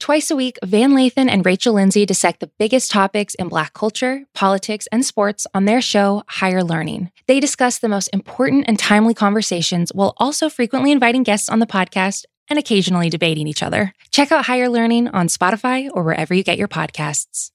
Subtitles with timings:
[0.00, 4.24] Twice a week, Van Lathan and Rachel Lindsay dissect the biggest topics in Black culture,
[4.34, 7.10] politics, and sports on their show, Higher Learning.
[7.26, 11.66] They discuss the most important and timely conversations while also frequently inviting guests on the
[11.66, 13.92] podcast and occasionally debating each other.
[14.10, 17.50] Check out Higher Learning on Spotify or wherever you get your podcasts.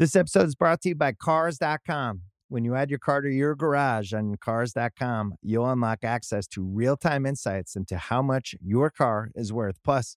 [0.00, 2.22] This episode is brought to you by Cars.com.
[2.48, 6.96] When you add your car to your garage on Cars.com, you'll unlock access to real
[6.96, 9.76] time insights into how much your car is worth.
[9.84, 10.16] Plus,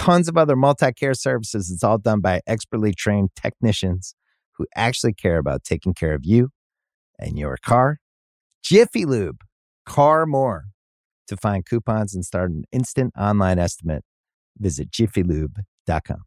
[0.00, 1.70] tons of other multi care services.
[1.70, 4.14] It's all done by expertly trained technicians
[4.56, 6.48] who actually care about taking care of you
[7.18, 7.98] and your car.
[8.62, 9.42] Jiffy Lube,
[9.86, 10.64] car more.
[11.28, 14.02] To find coupons and start an instant online estimate,
[14.58, 16.24] visit jiffylube.com.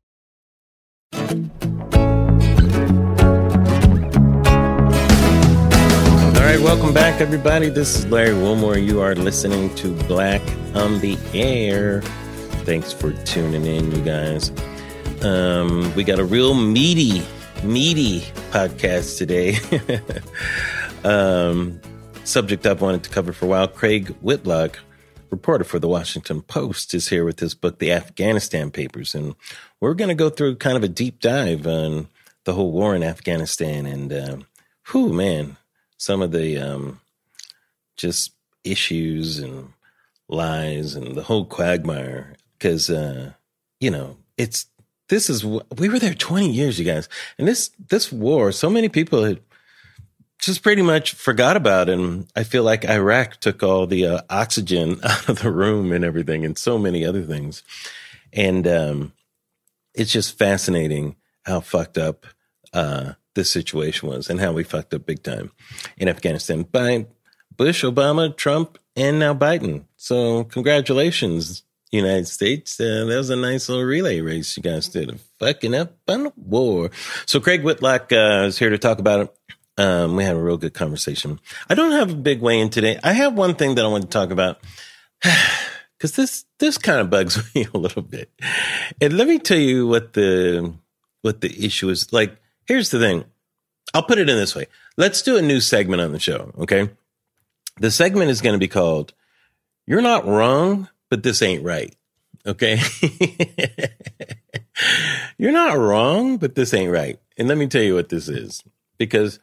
[6.35, 7.69] All right, welcome back, everybody.
[7.69, 8.77] This is Larry Wilmore.
[8.77, 10.41] You are listening to Black
[10.73, 12.01] on the Air.
[12.65, 14.49] Thanks for tuning in, you guys.
[15.21, 17.21] Um, we got a real meaty,
[17.61, 19.57] meaty podcast today.
[21.03, 21.81] um,
[22.23, 23.67] subject I've wanted to cover for a while.
[23.67, 24.79] Craig Whitlock,
[25.29, 29.13] reporter for the Washington Post, is here with his book, The Afghanistan Papers.
[29.13, 29.35] And
[29.81, 32.07] we're going to go through kind of a deep dive on
[32.45, 33.85] the whole war in Afghanistan.
[33.85, 34.37] And, uh,
[34.89, 35.57] whew, man,
[35.97, 37.01] some of the um,
[37.97, 38.31] just
[38.63, 39.73] issues and
[40.29, 43.33] lies and the whole quagmire because uh,
[43.81, 44.67] you know it's
[45.09, 47.09] this is we were there 20 years you guys.
[47.37, 49.41] And this this war so many people had
[50.39, 51.99] just pretty much forgot about it.
[51.99, 56.05] And i feel like iraq took all the uh, oxygen out of the room and
[56.05, 57.63] everything and so many other things.
[58.31, 59.13] And um,
[59.93, 62.25] it's just fascinating how fucked up
[62.71, 65.51] uh, this situation was and how we fucked up big time
[65.97, 67.05] in afghanistan by
[67.55, 69.83] bush obama trump and now biden.
[69.97, 71.63] So congratulations
[71.97, 72.79] United States.
[72.79, 75.19] Uh, that was a nice little relay race you guys did.
[75.39, 76.89] Fucking up on the war.
[77.25, 79.37] So Craig Whitlock uh, is here to talk about it.
[79.77, 81.39] Um, we had a real good conversation.
[81.69, 82.99] I don't have a big weigh in today.
[83.03, 84.59] I have one thing that I want to talk about
[85.97, 88.31] because this this kind of bugs me a little bit.
[89.01, 90.73] And let me tell you what the
[91.21, 92.11] what the issue is.
[92.13, 92.37] Like,
[92.67, 93.25] here's the thing.
[93.93, 94.67] I'll put it in this way.
[94.97, 96.51] Let's do a new segment on the show.
[96.57, 96.89] Okay.
[97.79, 99.13] The segment is going to be called
[99.87, 101.95] "You're Not Wrong." But this ain't right.
[102.43, 102.79] Okay.
[105.37, 107.19] You're not wrong, but this ain't right.
[107.37, 108.63] And let me tell you what this is
[108.97, 109.37] because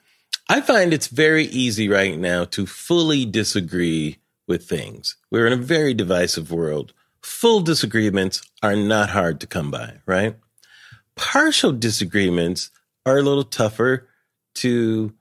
[0.49, 5.15] I find it's very easy right now to fully disagree with things.
[5.31, 6.93] We're in a very divisive world.
[7.23, 10.35] Full disagreements are not hard to come by, right?
[11.15, 12.73] Partial disagreements
[13.07, 14.09] are a little tougher
[14.55, 15.13] to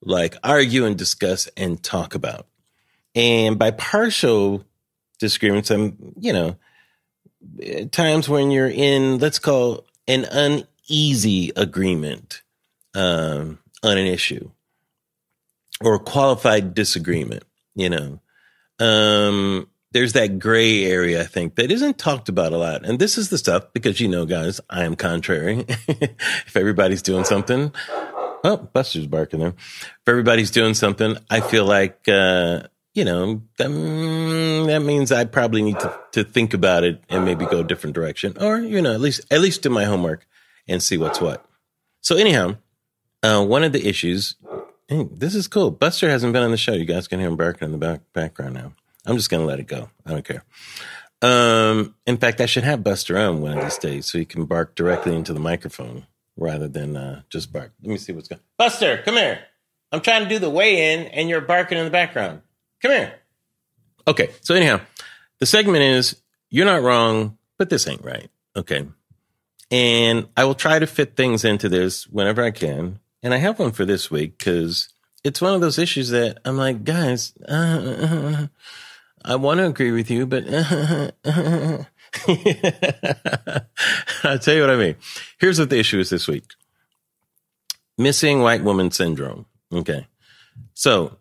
[0.00, 2.48] like argue and discuss and talk about.
[3.14, 4.64] And by partial
[5.22, 5.70] disagreements.
[5.70, 6.56] I'm, you know,
[7.90, 12.42] times when you're in, let's call an uneasy agreement
[12.94, 14.50] um, on an issue
[15.80, 17.44] or qualified disagreement,
[17.74, 18.20] you know.
[18.78, 22.84] Um, there's that gray area, I think, that isn't talked about a lot.
[22.84, 25.64] And this is the stuff because, you know, guys, I am contrary.
[25.88, 27.72] if everybody's doing something,
[28.44, 29.54] oh, Buster's barking there.
[29.58, 32.62] If everybody's doing something, I feel like, uh,
[32.94, 37.46] you know, um, that means I probably need to, to think about it and maybe
[37.46, 40.26] go a different direction, or you know, at least at least do my homework
[40.68, 41.44] and see what's what.
[42.00, 42.56] So anyhow,
[43.22, 44.36] uh, one of the issues.
[44.88, 45.70] This is cool.
[45.70, 46.74] Buster hasn't been on the show.
[46.74, 48.74] You guys can hear him barking in the back background now.
[49.06, 49.88] I'm just gonna let it go.
[50.04, 50.44] I don't care.
[51.22, 54.44] Um, in fact, I should have Buster on one of these days so he can
[54.44, 56.06] bark directly into the microphone
[56.36, 57.72] rather than uh, just bark.
[57.80, 58.42] Let me see what's going.
[58.58, 59.38] Buster, come here.
[59.92, 62.42] I'm trying to do the weigh in, and you're barking in the background.
[62.82, 63.14] Come here.
[64.06, 64.30] Okay.
[64.40, 64.80] So, anyhow,
[65.38, 66.20] the segment is
[66.50, 68.28] You're not wrong, but this ain't right.
[68.56, 68.86] Okay.
[69.70, 72.98] And I will try to fit things into this whenever I can.
[73.22, 74.88] And I have one for this week because
[75.24, 78.48] it's one of those issues that I'm like, guys, uh,
[79.24, 80.44] I want to agree with you, but
[84.24, 84.96] I'll tell you what I mean.
[85.38, 86.44] Here's what the issue is this week
[87.96, 89.46] missing white woman syndrome.
[89.72, 90.06] Okay.
[90.74, 91.18] So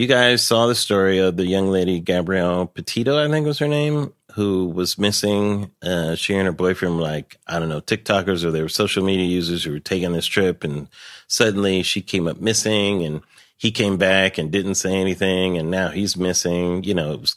[0.00, 3.68] you guys saw the story of the young lady, Gabrielle Petito, I think was her
[3.68, 5.72] name, who was missing.
[5.82, 9.04] Uh, she and her boyfriend were like, I don't know, TikTokers or they were social
[9.04, 10.64] media users who were taking this trip.
[10.64, 10.88] And
[11.26, 13.20] suddenly she came up missing and
[13.58, 15.58] he came back and didn't say anything.
[15.58, 16.82] And now he's missing.
[16.82, 17.36] You know, it was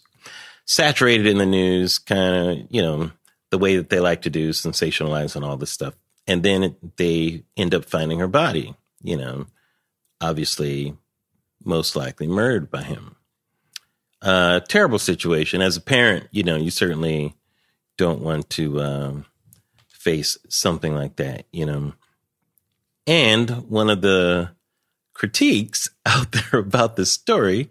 [0.64, 3.12] saturated in the news, kind of, you know,
[3.52, 5.96] the way that they like to do, sensationalize and all this stuff.
[6.28, 9.48] And then it, they end up finding her body, you know,
[10.22, 10.96] obviously,
[11.66, 13.16] most likely murdered by him
[14.24, 15.62] uh, terrible situation.
[15.62, 17.36] As a parent, you know, you certainly
[17.98, 19.26] don't want to um,
[19.90, 21.94] face something like that, you know.
[23.06, 24.52] And one of the
[25.14, 27.70] critiques out there about this story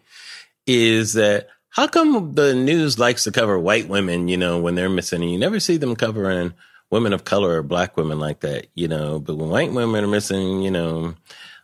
[0.67, 4.91] is that how come the news likes to cover white women, you know, when they're
[4.91, 6.53] missing, and you never see them covering
[6.91, 9.19] women of color or black women like that, you know.
[9.19, 11.15] But when white women are missing, you know,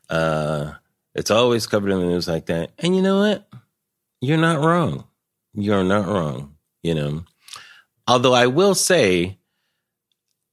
[0.08, 0.72] uh,
[1.14, 2.70] it's always covered in the news like that.
[2.78, 3.48] And you know what?
[4.20, 5.04] you're not wrong.
[5.54, 7.24] You're not wrong, you know.
[8.06, 9.38] Although I will say,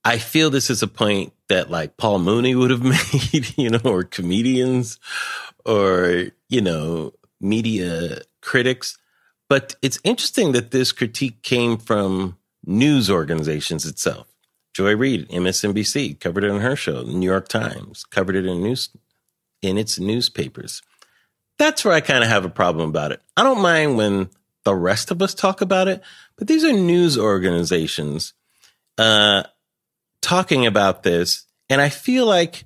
[0.03, 2.83] I feel this is a point that like Paul Mooney would have
[3.33, 4.99] made, you know, or comedians
[5.65, 8.97] or, you know, media critics.
[9.49, 14.27] But it's interesting that this critique came from news organizations itself.
[14.73, 17.03] Joy Reid, MSNBC, covered it on her show.
[17.03, 18.89] The New York Times covered it in news
[19.65, 20.81] in its newspapers
[21.57, 23.21] that's where I kind of have a problem about it.
[23.37, 24.29] I don't mind when
[24.63, 26.01] the rest of us talk about it,
[26.37, 28.33] but these are news organizations
[28.97, 29.43] uh,
[30.21, 31.45] talking about this.
[31.69, 32.65] And I feel like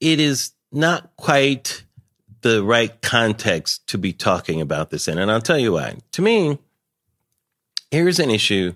[0.00, 1.84] it is not quite
[2.42, 5.18] the right context to be talking about this in.
[5.18, 5.96] And I'll tell you why.
[6.12, 6.58] To me,
[7.90, 8.74] here's an issue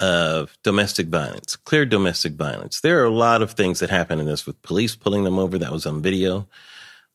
[0.00, 2.80] of domestic violence, clear domestic violence.
[2.80, 5.58] There are a lot of things that happen in this with police pulling them over.
[5.58, 6.48] That was on video.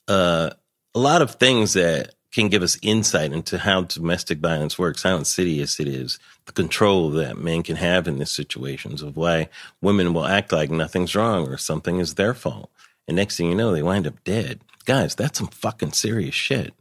[0.08, 0.52] Uh,
[0.96, 5.18] a lot of things that can give us insight into how domestic violence works, how
[5.18, 9.50] insidious it is, the control that men can have in these situations of why
[9.82, 12.72] women will act like nothing's wrong or something is their fault.
[13.08, 14.62] And next thing you know, they wind up dead.
[14.86, 16.74] Guys, that's some fucking serious shit.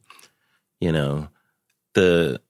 [0.80, 1.28] You know,
[1.94, 2.40] the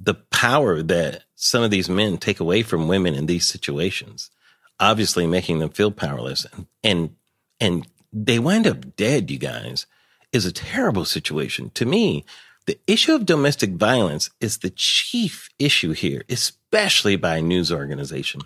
[0.00, 4.30] the power that some of these men take away from women in these situations,
[4.78, 7.16] obviously making them feel powerless and and,
[7.60, 9.86] and they wind up dead, you guys
[10.32, 11.70] is a terrible situation.
[11.74, 12.24] To me,
[12.66, 18.42] the issue of domestic violence is the chief issue here, especially by news organization.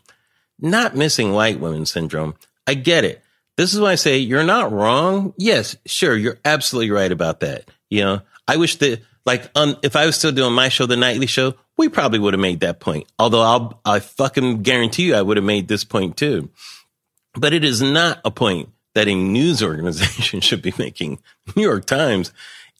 [0.61, 2.35] Not missing white women syndrome.
[2.67, 3.23] I get it.
[3.57, 5.35] This is why I say you're not wrong.
[5.37, 7.69] Yes, sure, you're absolutely right about that.
[7.91, 10.97] You know, I wish that like um, if I was still doing my show, the
[10.97, 13.11] nightly show, we probably would have made that point.
[13.19, 16.51] Although I'll I fucking guarantee you I would have made this point too.
[17.35, 21.21] But it is not a point that a news organization should be making.
[21.57, 22.33] New York Times,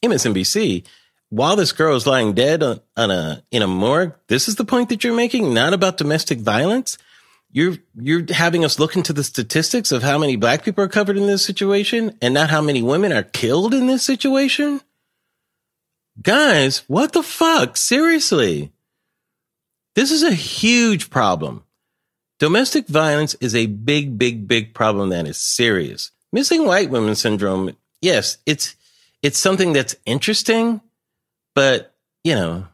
[0.03, 0.85] MSNBC.
[1.29, 4.65] While this girl is lying dead on, on a in a morgue, this is the
[4.65, 6.97] point that you're making, not about domestic violence.
[7.51, 11.17] You're you're having us look into the statistics of how many black people are covered
[11.17, 14.81] in this situation and not how many women are killed in this situation.
[16.21, 17.75] Guys, what the fuck?
[17.75, 18.71] Seriously.
[19.95, 21.63] This is a huge problem.
[22.39, 26.11] Domestic violence is a big, big, big problem that is serious.
[26.31, 28.75] Missing white women syndrome, yes, it's
[29.21, 30.81] it's something that's interesting,
[31.55, 32.67] but you know,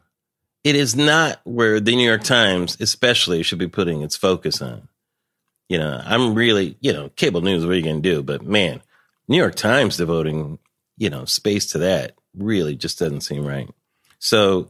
[0.64, 4.88] it is not where the New York Times, especially, should be putting its focus on.
[5.68, 8.22] You know, I'm really, you know, cable news, what are you to do?
[8.22, 8.82] But man,
[9.28, 10.58] New York Times devoting,
[10.96, 13.68] you know, space to that really just doesn't seem right.
[14.18, 14.68] So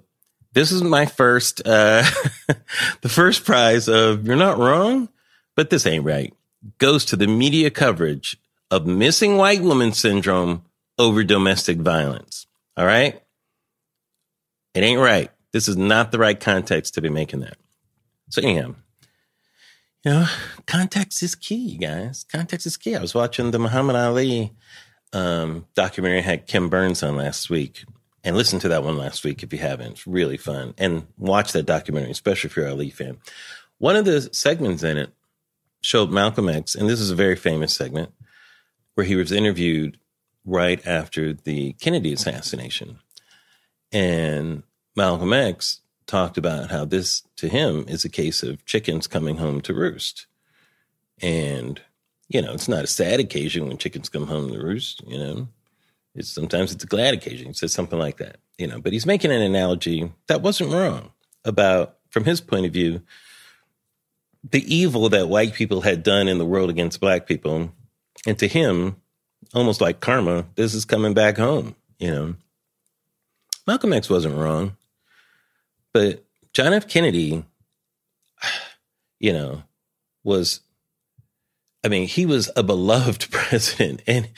[0.53, 2.05] this is my first, uh,
[3.01, 5.09] the first prize of you're not wrong,
[5.57, 6.33] but this ain't right
[6.79, 8.37] goes to the media coverage
[8.71, 10.63] of missing white woman syndrome
[10.99, 12.47] over domestic violence.
[12.77, 13.21] All right.
[14.75, 15.31] It ain't right.
[15.53, 17.57] This is not the right context to be making that.
[18.29, 18.75] So anyhow,
[20.05, 20.27] you know,
[20.67, 22.25] context is key, guys.
[22.31, 22.95] Context is key.
[22.95, 24.53] I was watching the Muhammad Ali
[25.13, 27.85] um, documentary had Ken Burns on last week,
[28.23, 29.93] and listen to that one last week if you haven't.
[29.93, 30.75] It's really fun.
[30.79, 33.19] And watch that documentary, especially if you're a Ali fan.
[33.79, 35.13] One of the segments in it
[35.81, 38.13] showed Malcolm X, and this is a very famous segment
[38.95, 39.99] where he was interviewed
[40.45, 42.99] right after the Kennedy assassination.
[43.93, 44.63] And
[44.95, 49.61] Malcolm X talked about how this to him is a case of chickens coming home
[49.63, 50.27] to roost.
[51.23, 51.81] And,
[52.31, 55.49] you know, it's not a sad occasion when chickens come home to roost, you know.
[56.15, 57.49] It's, sometimes it's a glad occasion.
[57.49, 58.81] He says something like that, you know.
[58.81, 61.11] But he's making an analogy that wasn't wrong
[61.45, 63.03] about, from his point of view,
[64.49, 67.73] the evil that white people had done in the world against black people.
[68.25, 68.97] And to him,
[69.53, 72.37] almost like karma, this is coming back home, you know.
[73.67, 74.77] Malcolm X wasn't wrong,
[75.93, 76.87] but John F.
[76.87, 77.45] Kennedy,
[79.19, 79.65] you know,
[80.23, 80.61] was,
[81.83, 84.29] I mean, he was a beloved president and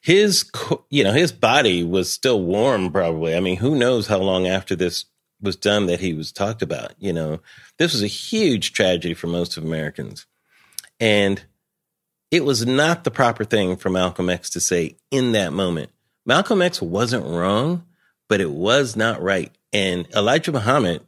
[0.00, 0.50] his,
[0.88, 3.34] you know, his body was still warm probably.
[3.34, 5.06] I mean, who knows how long after this
[5.40, 7.40] was done that he was talked about, you know.
[7.78, 10.26] This was a huge tragedy for most of Americans.
[10.98, 11.44] And
[12.30, 15.90] it was not the proper thing for Malcolm X to say in that moment.
[16.24, 17.84] Malcolm X wasn't wrong,
[18.28, 19.52] but it was not right.
[19.72, 21.02] And Elijah Muhammad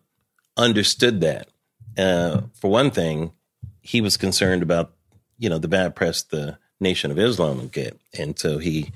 [0.56, 1.48] understood that.
[1.96, 3.32] Uh, for one thing,
[3.80, 4.92] he was concerned about,
[5.38, 7.98] you know, the bad press the Nation of Islam would get.
[8.16, 8.92] And so he,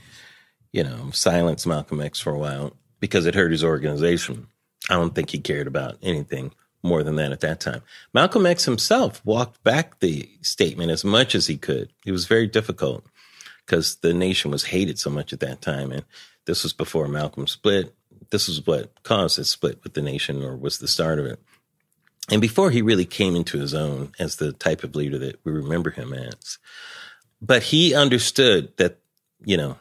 [0.73, 4.47] you know, silenced Malcolm X for a while because it hurt his organization.
[4.89, 7.83] I don't think he cared about anything more than that at that time.
[8.13, 11.93] Malcolm X himself walked back the statement as much as he could.
[12.05, 13.05] It was very difficult
[13.65, 15.93] because the nation was hated so much at that time.
[15.93, 16.05] And
[16.45, 17.95] this was before Malcolm split.
[18.31, 21.41] This was what caused his split with the nation or was the start of it.
[22.31, 25.53] And before he really came into his own as the type of leader that we
[25.53, 26.59] remember him as.
[27.41, 28.99] But he understood that,
[29.45, 29.77] you know,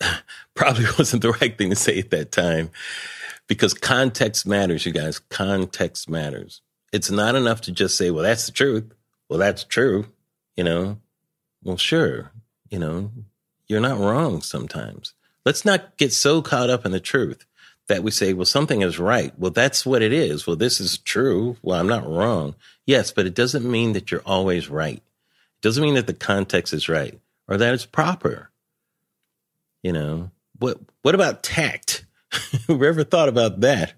[0.54, 2.70] probably wasn't the right thing to say at that time
[3.46, 5.18] because context matters, you guys.
[5.18, 6.60] Context matters.
[6.92, 8.92] It's not enough to just say, well, that's the truth.
[9.28, 10.06] Well, that's true.
[10.56, 10.98] You know,
[11.62, 12.32] well, sure.
[12.70, 13.10] You know,
[13.66, 15.14] you're not wrong sometimes.
[15.44, 17.46] Let's not get so caught up in the truth
[17.88, 19.32] that we say, well, something is right.
[19.38, 20.46] Well, that's what it is.
[20.46, 21.56] Well, this is true.
[21.62, 22.54] Well, I'm not wrong.
[22.86, 24.96] Yes, but it doesn't mean that you're always right.
[24.96, 27.18] It doesn't mean that the context is right
[27.48, 28.50] or that it's proper.
[29.82, 32.04] You know, what, what about tact?
[32.66, 33.94] Who ever thought about that?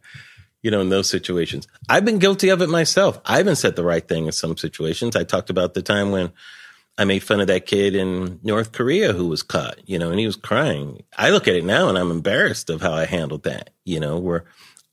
[0.63, 3.21] You know, in those situations, I've been guilty of it myself.
[3.25, 5.17] I haven't said the right thing in some situations.
[5.17, 6.33] I talked about the time when
[7.01, 10.21] I made fun of that kid in North Korea who was caught, you know, and
[10.21, 11.03] he was crying.
[11.17, 14.19] I look at it now and I'm embarrassed of how I handled that, you know,
[14.19, 14.45] where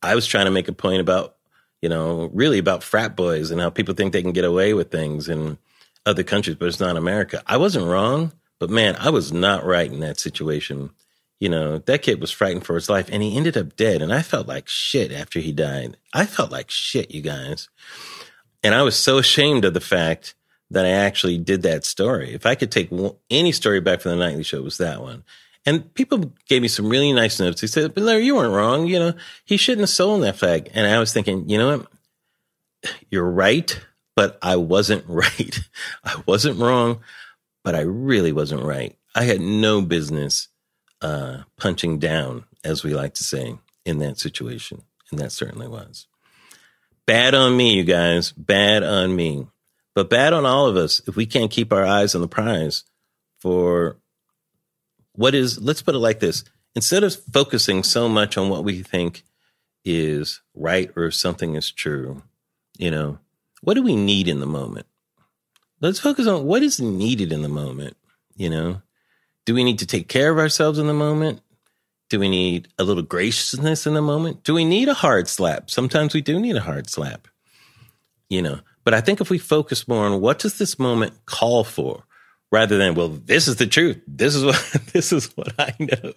[0.02, 1.36] I was trying to make a point about,
[1.82, 4.90] you know, really about frat boys and how people think they can get away with
[4.90, 5.58] things in
[6.06, 7.44] other countries, but it's not America.
[7.46, 10.92] I wasn't wrong, but man, I was not right in that situation
[11.40, 14.02] you know, that kid was frightened for his life and he ended up dead.
[14.02, 15.98] And I felt like shit after he died.
[16.14, 17.70] I felt like shit, you guys.
[18.64, 20.34] And I was so ashamed of the fact
[20.72, 22.34] that I actually did that story.
[22.34, 22.90] If I could take
[23.30, 25.24] any story back from the nightly show, it was that one.
[25.66, 27.62] And people gave me some really nice notes.
[27.62, 28.88] They said, but Larry, you weren't wrong.
[28.88, 30.70] You know, he shouldn't have stolen that flag.
[30.74, 32.92] And I was thinking, you know what?
[33.10, 33.78] You're right,
[34.16, 35.60] but I wasn't right.
[36.04, 37.02] I wasn't wrong,
[37.64, 38.98] but I really wasn't right.
[39.14, 40.48] I had no business
[41.02, 44.84] uh, punching down, as we like to say, in that situation.
[45.12, 46.08] And that certainly was.
[47.06, 48.32] Bad on me, you guys.
[48.32, 49.48] Bad on me.
[49.98, 52.84] But bad on all of us if we can't keep our eyes on the prize
[53.40, 53.98] for
[55.14, 56.44] what is, let's put it like this
[56.76, 59.24] instead of focusing so much on what we think
[59.84, 62.22] is right or something is true,
[62.78, 63.18] you know,
[63.62, 64.86] what do we need in the moment?
[65.82, 67.98] Let's focus on what is needed in the moment,
[68.36, 68.84] you know?
[69.48, 71.42] Do we need to take care of ourselves in the moment?
[72.12, 74.44] Do we need a little graciousness in the moment?
[74.44, 75.72] Do we need a hard slap?
[75.72, 77.28] Sometimes we do need a hard slap,
[78.30, 78.60] you know.
[78.88, 82.06] But I think if we focus more on what does this moment call for,
[82.54, 84.02] rather than well, this is the truth.
[84.08, 84.56] This is what
[84.94, 86.14] this is what I know.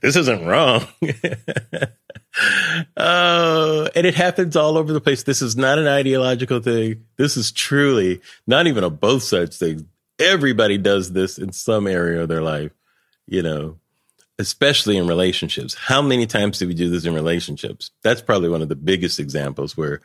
[0.00, 0.86] This isn't wrong.
[2.96, 5.24] oh, and it happens all over the place.
[5.24, 7.04] This is not an ideological thing.
[7.18, 9.86] This is truly not even a both sides thing
[10.18, 12.72] everybody does this in some area of their life,
[13.26, 13.76] you know,
[14.38, 15.74] especially in relationships.
[15.74, 17.90] How many times do we do this in relationships?
[18.02, 20.00] That's probably one of the biggest examples where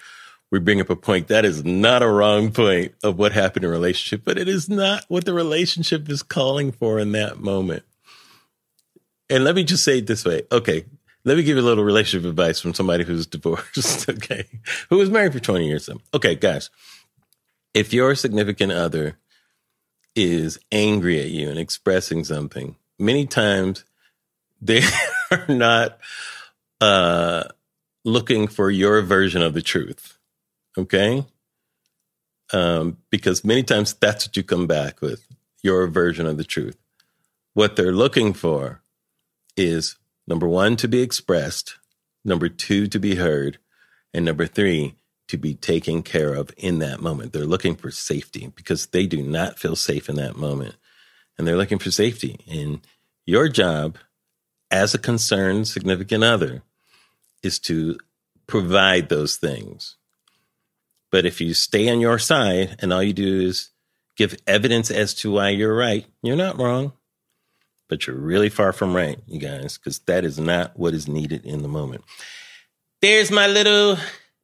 [0.52, 3.70] we bring up a point that is not a wrong point of what happened in
[3.70, 7.84] a relationship, but it is not what the relationship is calling for in that moment.
[9.30, 10.44] And let me just say it this way.
[10.52, 10.86] Okay.
[11.26, 14.10] Let me give you a little relationship advice from somebody who's divorced.
[14.10, 14.48] Okay.
[14.90, 15.90] Who was married for 20 years.
[16.14, 16.70] Okay, guys.
[17.74, 19.18] If your significant other
[20.16, 23.86] is angry at you and expressing something, many times
[24.62, 24.82] they
[25.32, 25.98] are not
[26.80, 27.46] uh,
[28.06, 30.18] looking for your version of the truth.
[30.78, 31.26] Okay?
[32.52, 35.28] Um, because many times that's what you come back with
[35.62, 36.78] your version of the truth.
[37.54, 38.82] What they're looking for
[39.56, 39.96] is
[40.28, 41.76] number one, to be expressed,
[42.26, 43.60] number two, to be heard,
[44.14, 44.96] and number three,
[45.28, 47.34] to be taken care of in that moment.
[47.34, 50.76] They're looking for safety because they do not feel safe in that moment.
[51.38, 52.40] And they're looking for safety.
[52.48, 52.86] And
[53.26, 53.98] your job
[54.70, 56.62] as a concerned significant other
[57.42, 57.98] is to
[58.48, 59.96] provide those things.
[61.14, 63.70] But if you stay on your side and all you do is
[64.18, 66.94] give evidence as to why you're right, you're not wrong.
[67.88, 71.46] But you're really far from right, you guys, because that is not what is needed
[71.46, 72.04] in the moment.
[73.00, 73.98] There's my little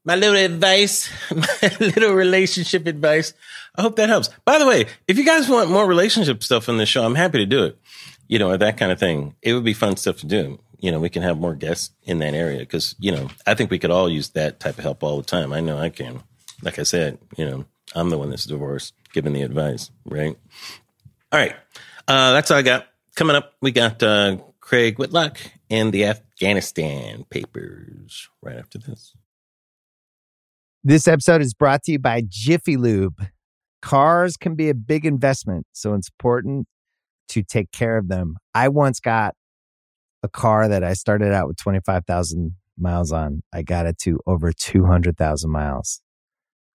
[0.05, 3.33] my little advice, my little relationship advice.
[3.75, 4.29] I hope that helps.
[4.45, 7.39] By the way, if you guys want more relationship stuff on the show, I'm happy
[7.39, 7.79] to do it.
[8.27, 9.33] You know, that kind of thing.
[9.41, 10.59] It would be fun stuff to do.
[10.77, 13.71] You know, we can have more guests in that area because, you know, I think
[13.71, 15.51] we could all use that type of help all the time.
[15.51, 16.21] I know I can.
[16.61, 20.37] Like I said, you know, I'm the one that's divorced, giving the advice, right?
[21.31, 21.55] All right.
[22.07, 22.87] Uh, that's all I got.
[23.15, 25.37] Coming up, we got uh, Craig Whitlock
[25.69, 29.15] and the Afghanistan papers right after this.
[30.83, 33.25] This episode is brought to you by Jiffy Lube.
[33.81, 36.67] Cars can be a big investment, so it's important
[37.29, 38.37] to take care of them.
[38.53, 39.35] I once got
[40.23, 43.43] a car that I started out with 25,000 miles on.
[43.53, 46.01] I got it to over 200,000 miles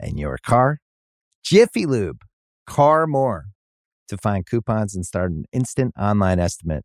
[0.00, 0.78] and your car.
[1.44, 2.22] Jiffy Lube,
[2.66, 3.46] car more.
[4.08, 6.84] To find coupons and start an instant online estimate,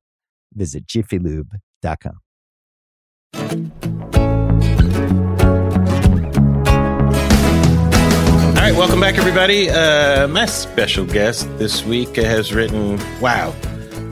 [0.53, 2.19] visit jiffylube.com.
[8.61, 9.69] All right, welcome back, everybody.
[9.69, 13.53] Uh, my special guest this week has written, wow,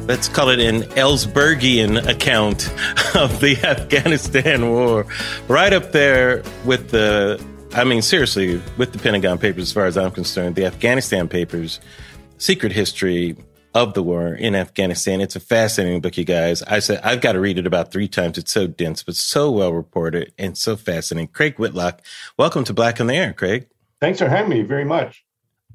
[0.08, 2.70] let's call it an Ellsbergian account
[3.16, 5.06] of the Afghanistan war,
[5.48, 9.98] right up there with the, I mean, seriously, with the Pentagon Papers, as far as
[9.98, 11.80] I'm concerned, the Afghanistan Papers,
[12.38, 13.38] secret history
[13.76, 15.22] of the war in Afghanistan.
[15.22, 16.64] It's a fascinating book, you guys.
[16.64, 18.38] I said I've got to read it about three times.
[18.40, 21.28] It's so dense, but so well reported and so fascinating.
[21.28, 22.02] Craig Whitlock,
[22.38, 23.68] welcome to Black on the Air, Craig.
[24.02, 25.24] Thanks for having me very much.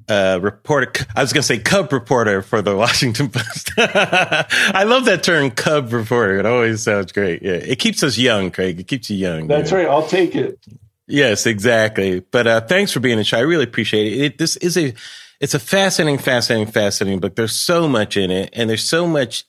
[0.07, 3.71] Uh, reporter, I was going to say Cub reporter for the Washington Post.
[3.77, 6.37] I love that term, Cub reporter.
[6.37, 7.41] It always sounds great.
[7.41, 8.79] Yeah, it keeps us young, Craig.
[8.79, 9.47] It keeps you young.
[9.47, 9.77] That's yeah.
[9.77, 9.87] right.
[9.87, 10.59] I'll take it.
[11.07, 12.19] Yes, exactly.
[12.19, 13.37] But uh, thanks for being a show.
[13.37, 14.21] I really appreciate it.
[14.21, 14.37] it.
[14.37, 14.93] This is a,
[15.39, 17.35] it's a fascinating, fascinating, fascinating book.
[17.35, 19.43] There's so much in it, and there's so much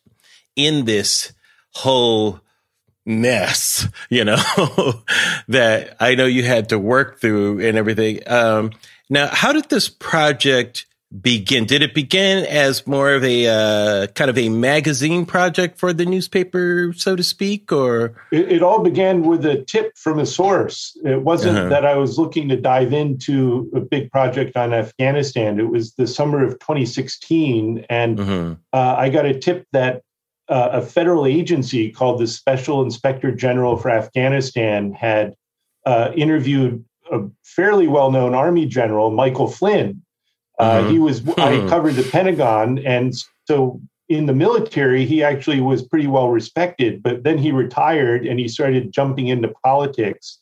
[0.54, 1.32] in this
[1.72, 2.40] whole
[3.06, 4.36] mess, you know,
[5.48, 8.20] that I know you had to work through and everything.
[8.26, 8.72] Um,
[9.08, 10.86] now, how did this project
[11.20, 11.64] begin?
[11.64, 16.04] Did it begin as more of a uh, kind of a magazine project for the
[16.04, 20.96] newspaper, so to speak, or it, it all began with a tip from a source.
[21.04, 21.68] It wasn't uh-huh.
[21.68, 25.60] that I was looking to dive into a big project on Afghanistan.
[25.60, 28.54] It was the summer of 2016, and uh-huh.
[28.72, 30.02] uh, I got a tip that
[30.48, 35.34] uh, a federal agency called the Special Inspector General for Afghanistan had
[35.84, 40.02] uh, interviewed a fairly well-known Army general, Michael Flynn.
[40.58, 40.90] Uh, mm-hmm.
[40.90, 41.68] He was I hmm.
[41.68, 43.14] covered the Pentagon, and
[43.46, 47.02] so in the military, he actually was pretty well respected.
[47.02, 50.38] But then he retired and he started jumping into politics.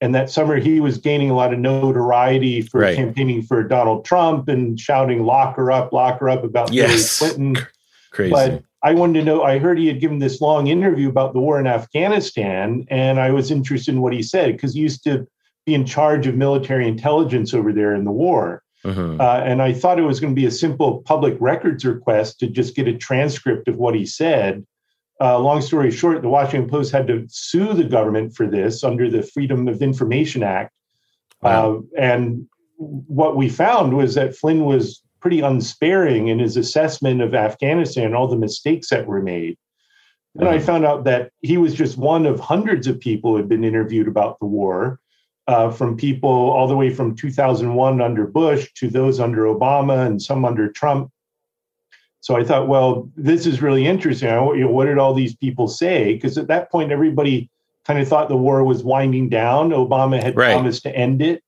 [0.00, 2.96] And that summer, he was gaining a lot of notoriety for right.
[2.96, 7.18] campaigning for Donald Trump and shouting "lock her up, lock her up" about yes.
[7.18, 7.66] Hillary Clinton.
[8.10, 8.30] Crazy.
[8.30, 9.42] But I wanted to know.
[9.42, 13.30] I heard he had given this long interview about the war in Afghanistan, and I
[13.30, 15.26] was interested in what he said because he used to
[15.66, 18.62] be in charge of military intelligence over there in the war.
[18.84, 19.16] Uh-huh.
[19.20, 22.46] Uh, and I thought it was going to be a simple public records request to
[22.46, 24.66] just get a transcript of what he said.
[25.20, 29.10] Uh, long story short, the Washington Post had to sue the government for this under
[29.10, 30.72] the Freedom of Information Act.
[31.42, 31.84] Wow.
[31.98, 37.34] Uh, and what we found was that Flynn was pretty unsparing in his assessment of
[37.34, 39.58] Afghanistan and all the mistakes that were made.
[40.38, 43.48] And I found out that he was just one of hundreds of people who had
[43.48, 45.00] been interviewed about the war,
[45.46, 50.20] uh, from people all the way from 2001 under Bush to those under Obama and
[50.20, 51.10] some under Trump.
[52.20, 54.28] So I thought, well, this is really interesting.
[54.30, 56.14] What did all these people say?
[56.14, 57.50] Because at that point, everybody
[57.86, 59.70] kind of thought the war was winding down.
[59.70, 60.52] Obama had right.
[60.52, 61.42] promised to end it.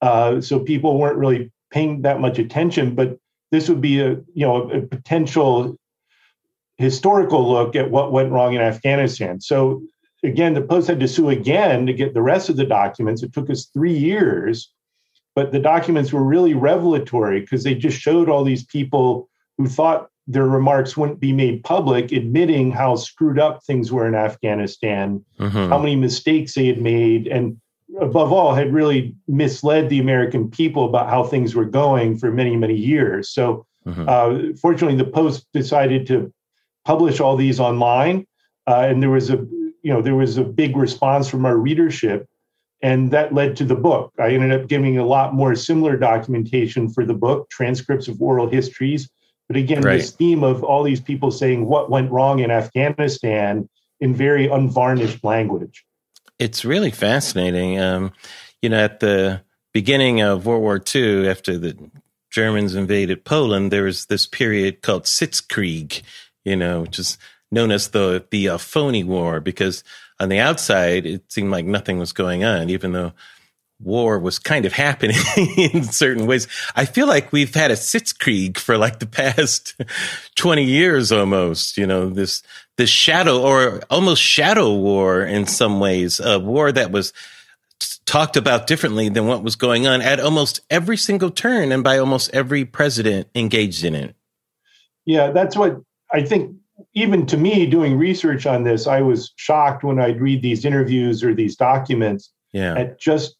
[0.00, 3.18] Uh, so people weren't really paying that much attention, but
[3.50, 5.76] this would be a you know a potential
[6.76, 9.40] historical look at what went wrong in Afghanistan.
[9.40, 9.82] So
[10.22, 13.22] again, the Post had to sue again to get the rest of the documents.
[13.22, 14.70] It took us three years,
[15.34, 20.08] but the documents were really revelatory because they just showed all these people who thought
[20.26, 25.70] their remarks wouldn't be made public, admitting how screwed up things were in Afghanistan, mm-hmm.
[25.70, 27.58] how many mistakes they had made, and
[28.00, 32.56] above all, had really misled the American people about how things were going for many,
[32.56, 33.30] many years.
[33.30, 34.04] So, mm-hmm.
[34.06, 36.32] uh, fortunately, the Post decided to
[36.84, 38.26] publish all these online,
[38.66, 39.46] uh, and there was a
[39.82, 42.26] you know there was a big response from our readership
[42.80, 44.12] and that led to the book.
[44.18, 48.48] I ended up giving a lot more similar documentation for the book, transcripts of oral
[48.48, 49.10] histories,
[49.48, 49.96] but again, right.
[49.96, 53.68] this theme of all these people saying what went wrong in Afghanistan
[54.00, 55.84] in very unvarnished language.
[56.38, 57.80] It's really fascinating.
[57.80, 58.12] Um,
[58.62, 61.76] you know, at the beginning of World War II, after the
[62.30, 66.02] Germans invaded Poland, there was this period called Sitzkrieg,
[66.44, 67.18] you know, which is
[67.50, 69.84] known as the the uh, phony war, because
[70.20, 73.12] on the outside it seemed like nothing was going on, even though
[73.80, 75.16] war was kind of happening
[75.56, 76.48] in certain ways.
[76.74, 79.80] I feel like we've had a Sitzkrieg for like the past
[80.36, 82.42] 20 years almost, you know, this,
[82.76, 87.12] this shadow or almost shadow war in some ways, a war that was
[88.06, 91.98] talked about differently than what was going on at almost every single turn and by
[91.98, 94.16] almost every president engaged in it.
[95.04, 95.80] Yeah, that's what
[96.10, 96.56] I think
[96.94, 101.24] even to me doing research on this, I was shocked when I'd read these interviews
[101.24, 102.74] or these documents yeah.
[102.74, 103.36] at just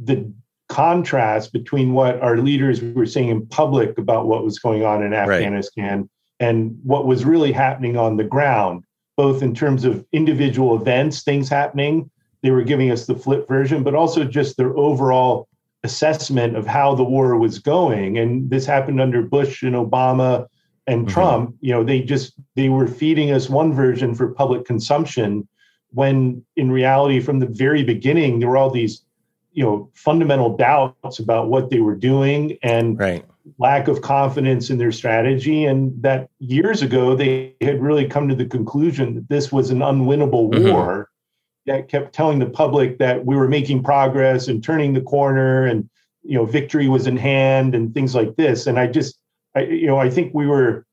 [0.00, 0.32] the
[0.68, 5.12] contrast between what our leaders were saying in public about what was going on in
[5.12, 6.08] Afghanistan right.
[6.38, 8.84] and what was really happening on the ground,
[9.16, 12.08] both in terms of individual events, things happening.
[12.42, 15.48] They were giving us the flip version, but also just their overall
[15.82, 18.18] assessment of how the war was going.
[18.18, 20.46] And this happened under Bush and Obama
[20.90, 21.14] and mm-hmm.
[21.14, 21.56] Trump.
[21.60, 25.48] You know, they just they were feeding us one version for public consumption
[25.92, 29.04] when in reality from the very beginning there were all these
[29.52, 33.24] you know fundamental doubts about what they were doing and right.
[33.58, 38.34] lack of confidence in their strategy and that years ago they had really come to
[38.34, 40.70] the conclusion that this was an unwinnable mm-hmm.
[40.70, 41.10] war
[41.66, 45.88] that kept telling the public that we were making progress and turning the corner and
[46.22, 49.18] you know victory was in hand and things like this and i just
[49.54, 50.84] I, you know i think we were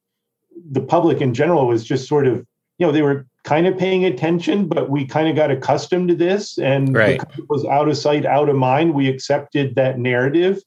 [0.71, 2.45] the public in general was just sort of
[2.77, 6.15] you know they were kind of paying attention, but we kind of got accustomed to
[6.15, 7.21] this, and right.
[7.37, 8.93] it was out of sight, out of mind.
[8.93, 10.61] We accepted that narrative,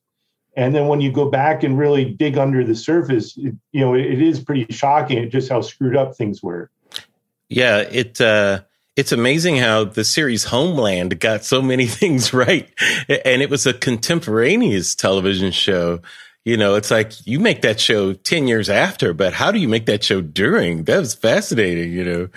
[0.57, 3.95] and then when you go back and really dig under the surface, it, you know,
[3.95, 6.71] it, it is pretty shocking just how screwed up things were.
[7.49, 8.21] Yeah, it.
[8.21, 8.63] Uh
[8.97, 12.69] it's amazing how the series Homeland got so many things right.
[13.09, 16.01] And it was a contemporaneous television show
[16.45, 19.69] you know, it's like you make that show 10 years after, but how do you
[19.69, 20.85] make that show during?
[20.85, 22.29] That was fascinating, you know.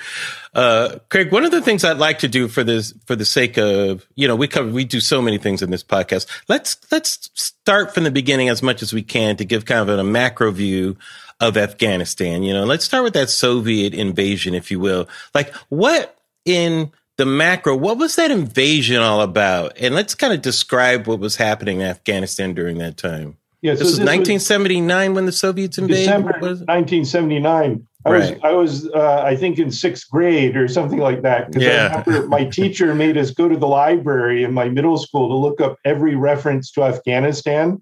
[0.53, 3.57] Uh, Craig, one of the things I'd like to do for this, for the sake
[3.57, 6.27] of, you know, we cover, we do so many things in this podcast.
[6.49, 9.97] Let's, let's start from the beginning as much as we can to give kind of
[9.97, 10.97] a macro view
[11.39, 12.43] of Afghanistan.
[12.43, 15.07] You know, let's start with that Soviet invasion, if you will.
[15.33, 19.77] Like what in the macro, what was that invasion all about?
[19.79, 23.37] And let's kind of describe what was happening in Afghanistan during that time.
[23.63, 26.01] Yeah, so this is 1979 when the Soviets invaded.
[26.01, 27.87] December 1979.
[28.05, 28.19] I right.
[28.19, 31.47] was, I was, uh, I think, in sixth grade or something like that.
[31.47, 32.25] Because yeah.
[32.27, 35.77] my teacher made us go to the library in my middle school to look up
[35.85, 37.81] every reference to Afghanistan.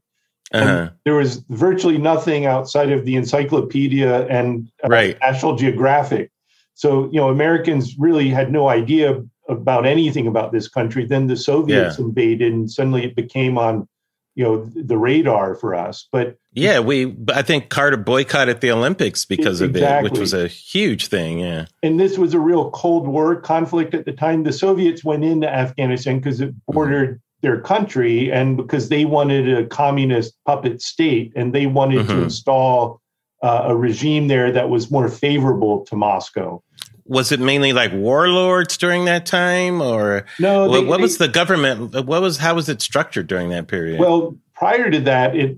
[0.54, 0.92] Uh-huh.
[1.04, 5.18] There was virtually nothing outside of the encyclopedia and uh, right.
[5.20, 6.32] National Geographic.
[6.76, 11.06] So, you know, Americans really had no idea about anything about this country.
[11.08, 12.06] Then the Soviets yeah.
[12.06, 13.88] invaded, and suddenly it became on
[14.36, 19.26] you know the radar for us but yeah we i think carter boycotted the olympics
[19.26, 19.84] because exactly.
[19.84, 23.36] of it which was a huge thing yeah and this was a real cold war
[23.36, 26.74] conflict at the time the soviets went into afghanistan because it mm-hmm.
[26.74, 27.18] bordered mm-hmm.
[27.42, 32.18] their country and because they wanted a communist puppet state and they wanted mm-hmm.
[32.18, 33.02] to install
[33.44, 36.62] uh, a regime there that was more favorable to moscow
[37.06, 41.18] was it mainly like warlords during that time or no they, what, what they, was
[41.18, 45.36] the government what was how was it structured during that period well prior to that
[45.36, 45.58] it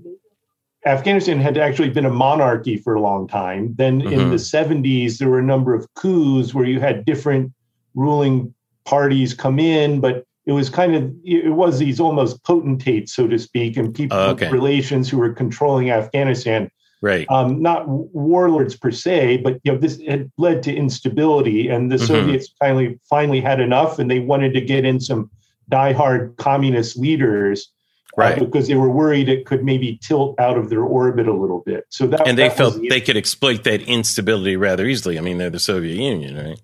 [0.86, 4.12] afghanistan had actually been a monarchy for a long time then mm-hmm.
[4.12, 7.52] in the 70s there were a number of coups where you had different
[7.94, 8.54] ruling
[8.84, 13.38] parties come in but it was kind of it was these almost potentates so to
[13.38, 14.50] speak and people oh, okay.
[14.50, 16.70] relations who were controlling afghanistan
[17.04, 17.26] right?
[17.28, 21.96] Um, not warlords per se, but you know this had led to instability, and the
[21.96, 22.06] mm-hmm.
[22.06, 25.30] Soviets finally finally had enough, and they wanted to get in some
[25.70, 27.70] diehard communist leaders.
[28.16, 28.40] Uh, right.
[28.40, 31.64] Uh, because they were worried it could maybe tilt out of their orbit a little
[31.66, 31.84] bit.
[31.88, 35.18] So that and they that felt the, they could exploit that instability rather easily.
[35.18, 36.60] I mean, they're the Soviet Union, right?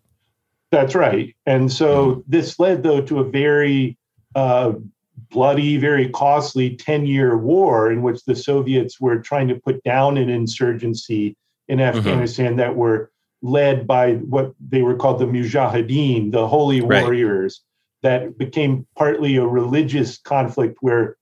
[0.71, 1.35] That's right.
[1.47, 2.21] And so mm-hmm.
[2.29, 3.99] this led, though, to a very
[4.37, 4.75] uh,
[5.31, 10.17] bloody, very costly 10 year war in which the Soviets were trying to put down
[10.17, 11.37] an insurgency
[11.69, 11.97] in mm-hmm.
[11.97, 13.11] Afghanistan that were
[13.43, 17.63] led by what they were called the Mujahideen, the holy warriors,
[18.03, 21.17] that became partly a religious conflict where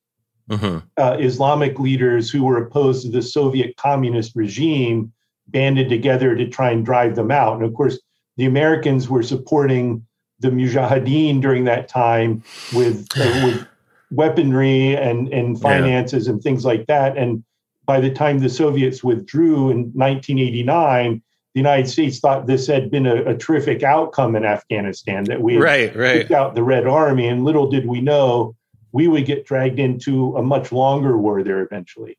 [0.51, 0.79] mm-hmm.
[0.97, 5.12] uh, Islamic leaders who were opposed to the Soviet communist regime
[5.49, 7.57] banded together to try and drive them out.
[7.57, 7.99] And of course,
[8.37, 10.07] the Americans were supporting
[10.40, 12.42] the Mujahideen during that time
[12.73, 13.66] with, uh, with
[14.11, 16.33] weaponry and, and finances yeah.
[16.33, 17.16] and things like that.
[17.16, 17.44] And
[17.85, 21.23] by the time the Soviets withdrew in 1989,
[21.55, 25.57] the United States thought this had been a, a terrific outcome in Afghanistan, that we
[25.57, 26.21] right, right.
[26.21, 27.27] kicked out the Red Army.
[27.27, 28.55] And little did we know
[28.92, 32.18] we would get dragged into a much longer war there eventually.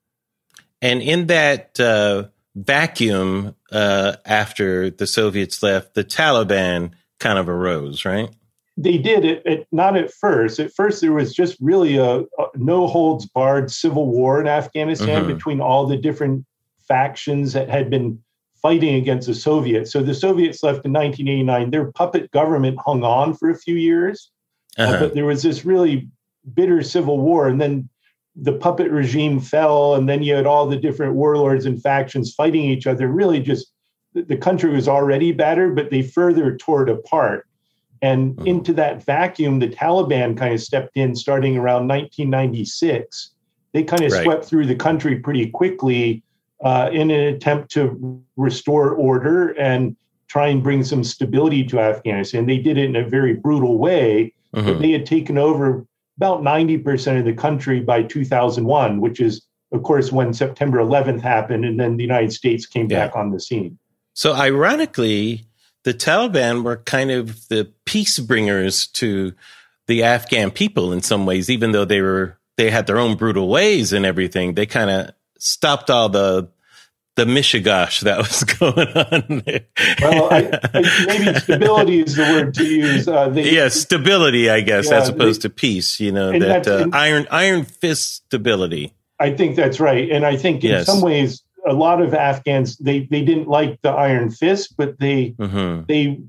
[0.82, 2.26] And in that uh,
[2.56, 8.30] vacuum uh, after the Soviets left, the Taliban kind of arose, right?
[8.82, 10.60] They did it, it not at first.
[10.60, 15.24] At first, there was just really a, a no holds barred civil war in Afghanistan
[15.24, 15.34] mm-hmm.
[15.34, 16.46] between all the different
[16.88, 18.20] factions that had been
[18.62, 19.92] fighting against the Soviets.
[19.92, 21.72] So the Soviets left in 1989.
[21.72, 24.32] Their puppet government hung on for a few years,
[24.78, 24.94] uh, uh-huh.
[24.94, 26.08] uh, but there was this really
[26.54, 27.90] bitter civil war, and then
[28.36, 32.64] the puppet regime fell, and then you had all the different warlords and factions fighting
[32.64, 33.08] each other.
[33.08, 33.72] Really, just
[34.14, 37.46] the country was already battered, but they further tore it apart.
[38.02, 38.48] And mm-hmm.
[38.48, 43.32] into that vacuum, the Taliban kind of stepped in starting around 1996.
[43.74, 44.24] They kind of right.
[44.24, 46.24] swept through the country pretty quickly
[46.64, 49.96] uh, in an attempt to restore order and
[50.28, 52.46] try and bring some stability to Afghanistan.
[52.46, 54.66] They did it in a very brutal way, mm-hmm.
[54.66, 55.86] but they had taken over
[56.18, 61.66] about 90% of the country by 2001, which is, of course, when September 11th happened
[61.66, 63.08] and then the United States came yeah.
[63.08, 63.78] back on the scene.
[64.14, 65.46] So, ironically,
[65.84, 69.34] the Taliban were kind of the peace bringers to
[69.88, 73.48] the Afghan people in some ways, even though they were they had their own brutal
[73.48, 74.54] ways and everything.
[74.54, 76.50] They kind of stopped all the
[77.16, 79.66] the mishigash that was going on there.
[80.02, 83.08] well, I, I, maybe stability is the word to use.
[83.08, 86.00] Uh, they, yeah, stability, I guess, yeah, as opposed they, to peace.
[86.00, 88.94] You know that uh, iron iron fist stability.
[89.20, 90.86] I think that's right, and I think in yes.
[90.86, 95.32] some ways a lot of Afghans they they didn't like the Iron Fist, but they
[95.32, 95.84] mm-hmm.
[95.88, 96.20] they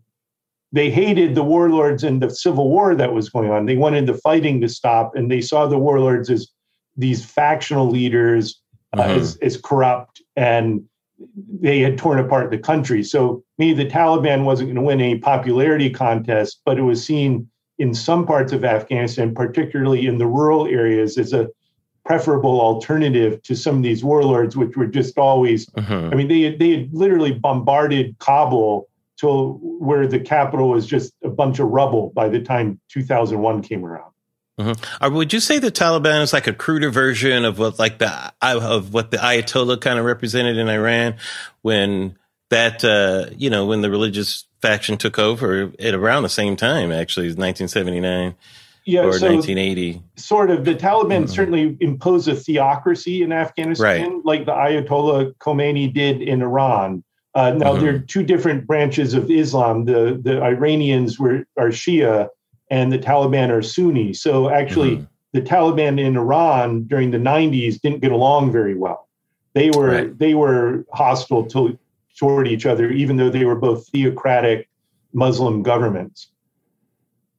[0.72, 3.66] they hated the warlords and the civil war that was going on.
[3.66, 6.48] They wanted the fighting to stop, and they saw the warlords as
[6.96, 8.61] these factional leaders
[8.92, 9.20] uh, mm-hmm.
[9.20, 10.85] as, as corrupt, and
[11.61, 13.03] they had torn apart the country.
[13.03, 17.48] So maybe the Taliban wasn't going to win any popularity contest, but it was seen
[17.79, 21.48] in some parts of Afghanistan, particularly in the rural areas, as a
[22.11, 25.70] preferable alternative to some of these warlords, which were just always.
[25.77, 26.09] Uh-huh.
[26.11, 31.29] I mean, they they had literally bombarded Kabul to where the capital was just a
[31.29, 34.11] bunch of rubble by the time 2001 came around.
[34.59, 35.14] Mm-hmm.
[35.14, 38.92] Would you say the Taliban is like a cruder version of what, like the of
[38.92, 41.14] what the Ayatollah kind of represented in Iran
[41.62, 42.18] when
[42.49, 46.90] that uh, you know when the religious faction took over at around the same time,
[46.90, 48.35] actually, 1979
[48.90, 50.03] yeah, or so 1980.
[50.16, 50.64] Sort of.
[50.64, 51.26] The Taliban mm-hmm.
[51.26, 54.24] certainly imposed a theocracy in Afghanistan, right.
[54.24, 57.05] like the Ayatollah Khomeini did in Iran.
[57.35, 57.85] Uh, now mm-hmm.
[57.85, 59.85] there are two different branches of Islam.
[59.85, 62.29] The the Iranians were are Shia,
[62.70, 64.12] and the Taliban are Sunni.
[64.12, 65.05] So actually, mm-hmm.
[65.33, 69.09] the Taliban in Iran during the 90s didn't get along very well.
[69.55, 70.18] They were right.
[70.18, 71.79] they were hostile to,
[72.18, 74.68] toward each other, even though they were both theocratic
[75.12, 76.29] Muslim governments.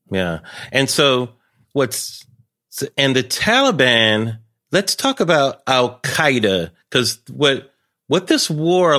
[0.09, 0.39] Yeah.
[0.71, 1.29] And so
[1.73, 2.25] what's,
[2.97, 4.39] and the Taliban,
[4.71, 7.71] let's talk about Al Qaeda, because what,
[8.07, 8.93] what this war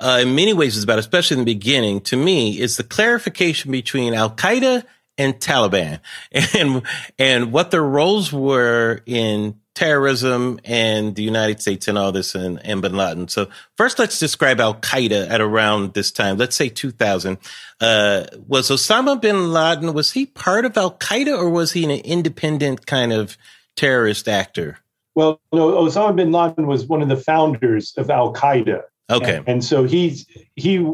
[0.00, 3.70] uh, in many ways is about, especially in the beginning, to me, is the clarification
[3.70, 4.84] between Al Qaeda
[5.18, 6.00] and Taliban
[6.54, 6.82] and,
[7.18, 12.64] and what their roles were in terrorism and the United States and all this and,
[12.64, 13.28] and bin Laden.
[13.28, 16.36] So first, let's describe Al Qaeda at around this time.
[16.36, 17.38] Let's say 2000.
[17.80, 21.90] Uh, was Osama bin Laden, was he part of Al Qaeda or was he an
[21.90, 23.38] independent kind of
[23.76, 24.78] terrorist actor?
[25.14, 28.82] Well, no, Osama bin Laden was one of the founders of Al Qaeda.
[29.10, 29.36] Okay.
[29.36, 30.86] And, and so he's, he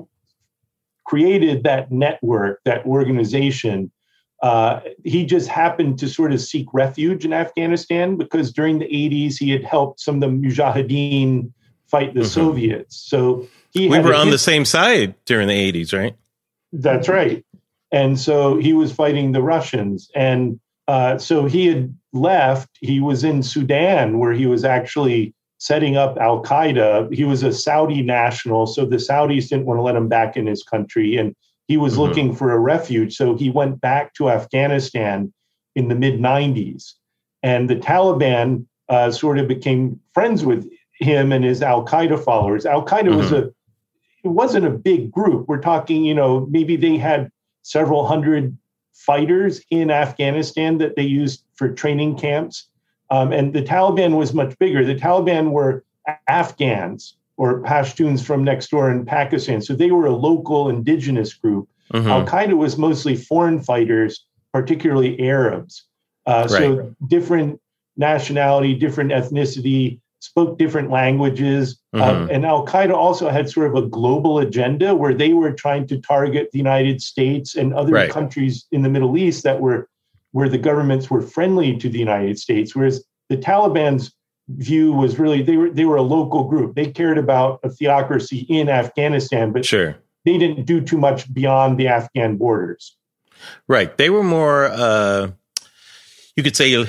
[1.04, 3.90] created that network, that organization
[4.42, 9.36] uh, he just happened to sort of seek refuge in Afghanistan because during the 80s
[9.36, 11.52] he had helped some of the Mujahideen
[11.86, 12.28] fight the mm-hmm.
[12.28, 12.96] Soviets.
[12.96, 16.14] So he we were on hit- the same side during the 80s, right?
[16.72, 17.44] That's right.
[17.90, 20.10] And so he was fighting the Russians.
[20.14, 22.68] And uh, so he had left.
[22.80, 27.12] He was in Sudan where he was actually setting up Al Qaeda.
[27.12, 28.66] He was a Saudi national.
[28.66, 31.16] So the Saudis didn't want to let him back in his country.
[31.16, 31.34] And
[31.68, 32.02] he was mm-hmm.
[32.02, 33.14] looking for a refuge.
[33.14, 35.32] So he went back to Afghanistan
[35.76, 36.94] in the mid 90s.
[37.42, 42.66] And the Taliban uh, sort of became friends with him and his Al Qaeda followers.
[42.66, 43.16] Al Qaeda mm-hmm.
[43.16, 43.52] was a
[44.24, 45.46] it wasn't a big group.
[45.46, 47.30] We're talking, you know, maybe they had
[47.62, 48.56] several hundred
[48.92, 52.68] fighters in Afghanistan that they used for training camps.
[53.10, 54.84] Um, and the Taliban was much bigger.
[54.84, 55.84] The Taliban were
[56.26, 59.62] Afghans or Pashtuns from next door in Pakistan.
[59.62, 61.68] So they were a local indigenous group.
[61.94, 62.08] Mm-hmm.
[62.08, 65.84] Al Qaeda was mostly foreign fighters, particularly Arabs.
[66.26, 66.58] Uh, right.
[66.58, 67.60] So different
[67.96, 71.80] nationality, different ethnicity, spoke different languages.
[71.94, 72.24] Uh, mm-hmm.
[72.24, 75.86] Uh, and Al Qaeda also had sort of a global agenda where they were trying
[75.86, 78.10] to target the United States and other right.
[78.10, 79.88] countries in the Middle East that were
[80.32, 82.74] where the governments were friendly to the United States.
[82.74, 84.12] Whereas the Taliban's
[84.48, 86.74] view was really they were they were a local group.
[86.74, 89.96] They cared about a theocracy in Afghanistan, but sure.
[90.24, 92.96] they didn't do too much beyond the Afghan borders.
[93.66, 93.96] Right.
[93.96, 95.30] They were more uh
[96.36, 96.86] you could say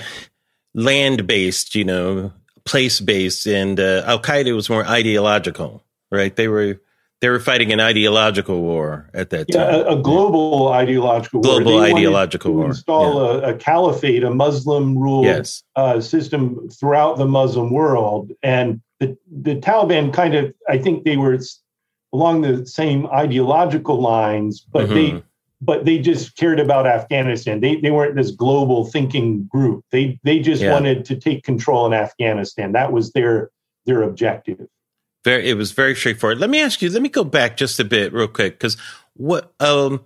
[0.74, 2.32] land based, you know,
[2.66, 6.36] place based, and uh, Al Qaeda was more ideological, right?
[6.36, 6.80] They were
[7.22, 9.62] they were fighting an ideological war at that time.
[9.62, 11.82] Yeah, a, a global ideological global war.
[11.82, 12.66] Global ideological war.
[12.68, 13.48] Install yeah.
[13.48, 15.64] a, a, caliphate, a Muslim rule yes.
[15.76, 21.18] uh, system throughout the Muslim world, and the the Taliban kind of I think they
[21.18, 21.38] were
[22.14, 24.94] along the same ideological lines, but mm-hmm.
[24.94, 25.24] they
[25.62, 27.60] but they just cared about Afghanistan.
[27.60, 29.84] They they weren't this global thinking group.
[29.92, 30.72] They they just yeah.
[30.72, 32.72] wanted to take control in Afghanistan.
[32.72, 33.52] That was their
[33.86, 34.68] their objective.
[35.24, 36.40] Very, it was very straightforward.
[36.40, 36.90] Let me ask you.
[36.90, 38.78] Let me go back just a bit, real quick, because
[39.16, 40.06] what um,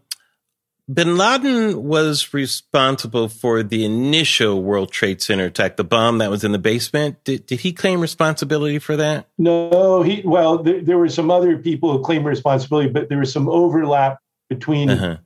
[0.91, 6.43] Bin Laden was responsible for the initial World Trade Center attack, the bomb that was
[6.43, 7.23] in the basement.
[7.23, 9.27] Did, did he claim responsibility for that?
[9.37, 13.31] No, he well, there, there were some other people who claimed responsibility, but there was
[13.31, 15.17] some overlap between uh-huh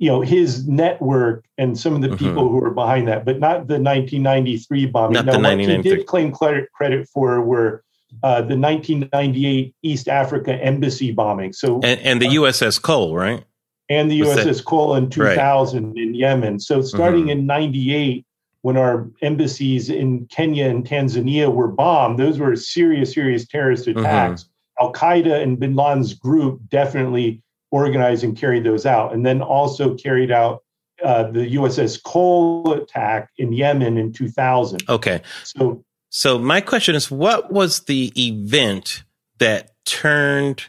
[0.00, 2.16] you know his network and some of the mm-hmm.
[2.16, 5.12] people who were behind that, but not the 1993 bombing.
[5.12, 7.84] Not now, the what he did claim credit credit for were
[8.22, 11.52] uh, the 1998 East Africa embassy bombing.
[11.52, 13.44] So and, and the uh, USS Cole, right?
[13.88, 14.64] And the Was USS that?
[14.64, 15.96] Cole in 2000 right.
[15.96, 16.60] in Yemen.
[16.60, 17.30] So starting mm-hmm.
[17.30, 18.24] in 98,
[18.62, 24.00] when our embassies in Kenya and Tanzania were bombed, those were serious, serious terrorist mm-hmm.
[24.00, 24.44] attacks.
[24.44, 24.84] Mm-hmm.
[24.84, 29.94] Al Qaeda and Bin Laden's group definitely organized and carried those out, and then also
[29.94, 30.62] carried out
[31.04, 34.88] uh, the USS Cole attack in Yemen in 2000.
[34.88, 35.22] Okay.
[35.44, 39.04] So, so my question is, what was the event
[39.38, 40.66] that turned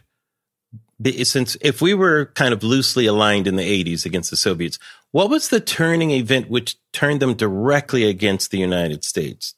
[1.00, 4.78] the, since if we were kind of loosely aligned in the 80s against the Soviets,
[5.12, 9.56] what was the turning event which turned them directly against the United States?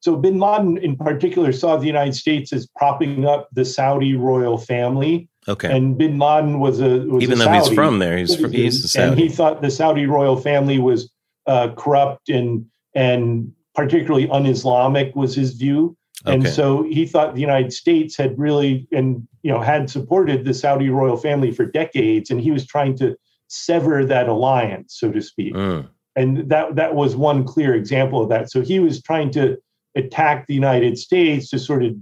[0.00, 4.56] So bin Laden in particular saw the United States as propping up the Saudi royal
[4.56, 5.74] family Okay.
[5.74, 8.52] And Bin Laden was a was even a though Saudi, he's from there, he's from,
[8.52, 9.08] he's a Saudi.
[9.08, 11.10] And he thought the Saudi royal family was
[11.46, 15.96] uh, corrupt and and particularly un-Islamic was his view.
[16.26, 16.34] Okay.
[16.34, 20.52] And so he thought the United States had really and you know had supported the
[20.52, 25.22] Saudi royal family for decades, and he was trying to sever that alliance, so to
[25.22, 25.54] speak.
[25.54, 25.88] Mm.
[26.16, 28.50] And that that was one clear example of that.
[28.50, 29.56] So he was trying to
[29.94, 31.94] attack the United States to sort of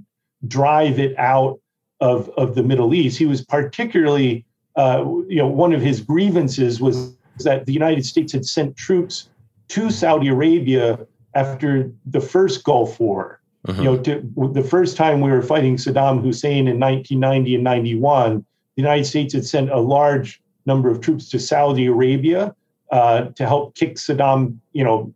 [0.48, 1.60] drive it out
[2.00, 3.18] of, of the Middle East.
[3.18, 8.32] He was particularly, uh, you know, one of his grievances was that the United States
[8.32, 9.28] had sent troops
[9.68, 11.06] to Saudi Arabia
[11.36, 13.40] after the first Gulf War.
[13.68, 13.82] Uh-huh.
[13.82, 18.46] You know, to, the first time we were fighting Saddam Hussein in 1990 and 91,
[18.76, 22.54] the United States had sent a large number of troops to Saudi Arabia
[22.90, 25.12] uh, to help kick Saddam, you know,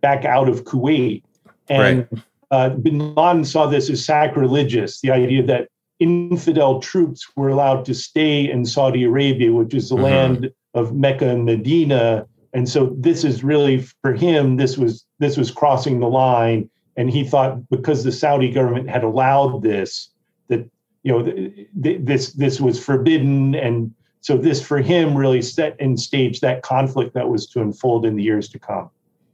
[0.00, 1.22] back out of Kuwait.
[1.68, 2.22] And right.
[2.50, 5.68] uh, Bin Laden saw this as sacrilegious, the idea that
[6.00, 10.04] infidel troops were allowed to stay in Saudi Arabia, which is the mm-hmm.
[10.04, 12.26] land of Mecca and Medina.
[12.52, 16.68] And so this is really for him, this was this was crossing the line.
[16.96, 20.10] And he thought because the Saudi government had allowed this,
[20.48, 20.68] that
[21.02, 23.54] you know th- th- this this was forbidden.
[23.54, 28.04] And so this for him really set and staged that conflict that was to unfold
[28.04, 28.90] in the years to come.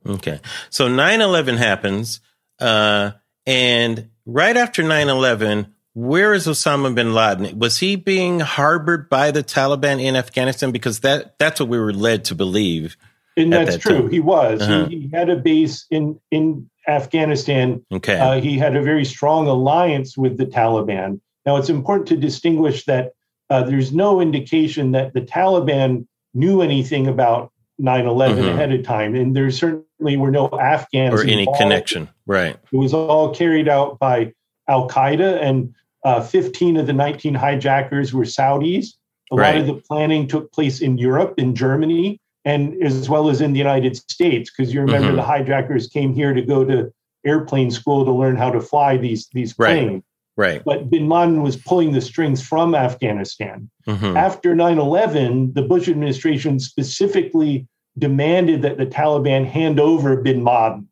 [0.07, 0.40] Okay.
[0.70, 2.20] So 9-11 happens.
[2.61, 3.12] Uh,
[3.46, 7.59] and right after 9-11, where is Osama bin Laden?
[7.59, 10.70] Was he being harbored by the Taliban in Afghanistan?
[10.70, 12.99] Because that that's what we were led to believe.
[13.37, 14.03] And that's that true.
[14.03, 14.11] Time.
[14.11, 14.62] He was.
[14.62, 14.87] Uh-huh.
[14.87, 17.84] He, he, had a base in in Afghanistan.
[17.93, 18.18] Okay.
[18.18, 21.20] Uh, he had a very strong alliance with the Taliban.
[21.45, 23.12] Now it's important to distinguish that
[23.51, 28.49] uh, there's no indication that the Taliban knew anything about 9/11 mm-hmm.
[28.49, 31.61] ahead of time, and there certainly were no Afghans or any involved.
[31.61, 32.09] connection.
[32.26, 32.57] Right.
[32.72, 34.32] It was all carried out by
[34.68, 35.74] Al Qaeda, and
[36.05, 38.95] uh, 15 of the 19 hijackers were Saudis.
[39.32, 39.57] A right.
[39.57, 43.53] lot of the planning took place in Europe, in Germany, and as well as in
[43.53, 45.16] the United States, because you remember mm-hmm.
[45.16, 46.90] the hijackers came here to go to
[47.26, 50.03] airplane school to learn how to fly these these planes.
[50.36, 50.62] Right.
[50.64, 53.68] But bin Laden was pulling the strings from Afghanistan.
[53.86, 54.16] Mm-hmm.
[54.16, 57.66] After 9 11, the Bush administration specifically
[57.99, 60.88] demanded that the Taliban hand over bin Laden.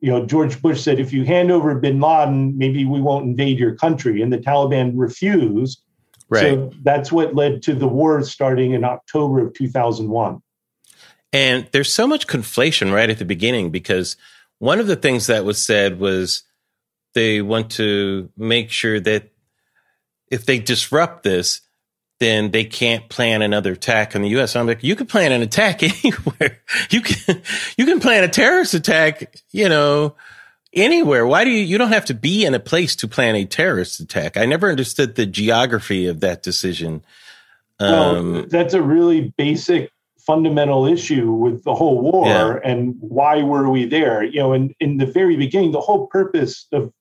[0.00, 3.58] You know, George Bush said, if you hand over bin Laden, maybe we won't invade
[3.58, 4.22] your country.
[4.22, 5.82] And the Taliban refused.
[6.30, 6.40] Right.
[6.40, 10.40] So that's what led to the war starting in October of 2001.
[11.32, 14.16] And there's so much conflation right at the beginning because
[14.58, 16.42] one of the things that was said was
[17.14, 19.30] they want to make sure that
[20.30, 21.60] if they disrupt this,
[22.20, 24.56] then they can't plan another attack on the U.S.
[24.56, 26.60] I'm like, you can plan an attack anywhere.
[26.90, 27.42] You can,
[27.76, 30.16] you can plan a terrorist attack, you know,
[30.72, 31.26] anywhere.
[31.26, 34.00] Why do you, you don't have to be in a place to plan a terrorist
[34.00, 34.36] attack?
[34.36, 37.04] I never understood the geography of that decision.
[37.78, 39.92] Um, well, that's a really basic
[40.28, 42.70] fundamental issue with the whole war yeah.
[42.70, 44.22] and why were we there?
[44.22, 46.92] You know, in, in the very beginning, the whole purpose of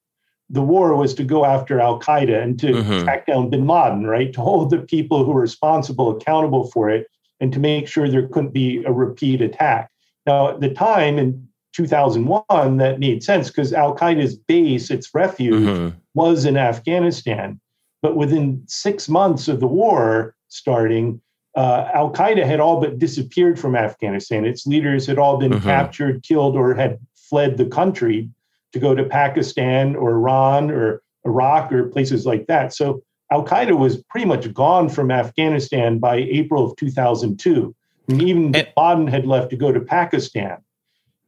[0.49, 3.03] the war was to go after Al Qaeda and to mm-hmm.
[3.03, 4.31] track down bin Laden, right?
[4.31, 7.07] To hold the people who were responsible accountable for it
[7.41, 9.91] and to make sure there couldn't be a repeat attack.
[10.25, 15.67] Now, at the time in 2001, that made sense because Al Qaeda's base, its refuge,
[15.67, 15.97] mm-hmm.
[16.13, 17.59] was in Afghanistan.
[18.01, 21.21] But within six months of the war starting,
[21.57, 24.45] uh, Al Qaeda had all but disappeared from Afghanistan.
[24.45, 25.63] Its leaders had all been mm-hmm.
[25.63, 28.29] captured, killed, or had fled the country
[28.73, 32.73] to go to Pakistan or Iran or Iraq or places like that.
[32.73, 33.01] So
[33.31, 37.75] Al Qaeda was pretty much gone from Afghanistan by April of 2002.
[38.07, 40.57] And even and, Laden had left to go to Pakistan.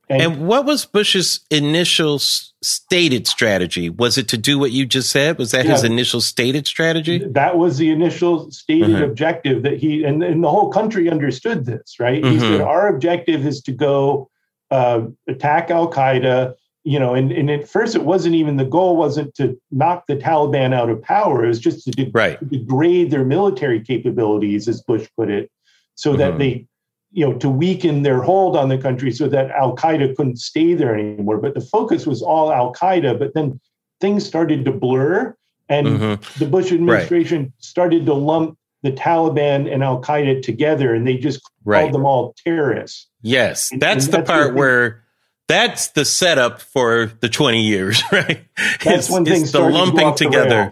[0.10, 3.90] And, and, what was Bush's initial stated strategy?
[3.90, 5.38] Was it to do what you just said?
[5.38, 7.20] Was that yeah, his initial stated strategy?
[7.20, 9.04] That was the initial stated mm-hmm.
[9.04, 12.24] objective that he and, and the whole country understood this, right?
[12.24, 12.34] Mm-hmm.
[12.34, 14.32] He said, Our objective is to go
[14.72, 18.98] uh, attack Al Qaeda, you know, and, and at first it wasn't even the goal
[18.98, 21.46] wasn't to knock the Taliban out of power.
[21.46, 22.40] It was just to, de- right.
[22.40, 25.52] to degrade their military capabilities, as Bush put it,
[25.96, 26.20] so mm-hmm.
[26.20, 26.66] that they,
[27.12, 30.74] you know, to weaken their hold on the country so that Al Qaeda couldn't stay
[30.74, 31.38] there anymore.
[31.38, 33.18] But the focus was all Al Qaeda.
[33.18, 33.60] But then
[34.00, 35.36] things started to blur,
[35.68, 36.40] and mm-hmm.
[36.40, 37.52] the Bush administration right.
[37.60, 41.92] started to lump the Taliban and Al Qaeda together, and they just called right.
[41.92, 43.08] them all terrorists.
[43.22, 45.04] Yes, and, that's and the that's part where
[45.50, 48.46] that's the setup for the 20 years, right?
[48.84, 50.72] That's it's, when things the lumping to together.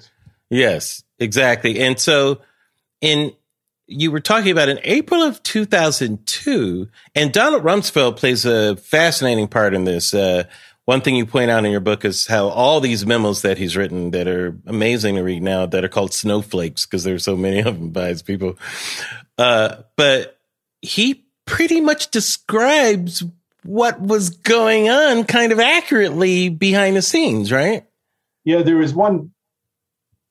[0.49, 1.79] Yes, exactly.
[1.79, 2.39] And so
[3.01, 3.33] in
[3.87, 9.73] you were talking about in April of 2002, and Donald Rumsfeld plays a fascinating part
[9.73, 10.13] in this.
[10.13, 10.43] Uh,
[10.85, 13.75] one thing you point out in your book is how all these memos that he's
[13.75, 17.59] written that are amazing to read now that are called snowflakes because there's so many
[17.59, 18.57] of them by his people.
[19.37, 20.39] Uh, but
[20.81, 23.23] he pretty much describes
[23.63, 27.85] what was going on kind of accurately behind the scenes, right?
[28.45, 29.31] Yeah, there was one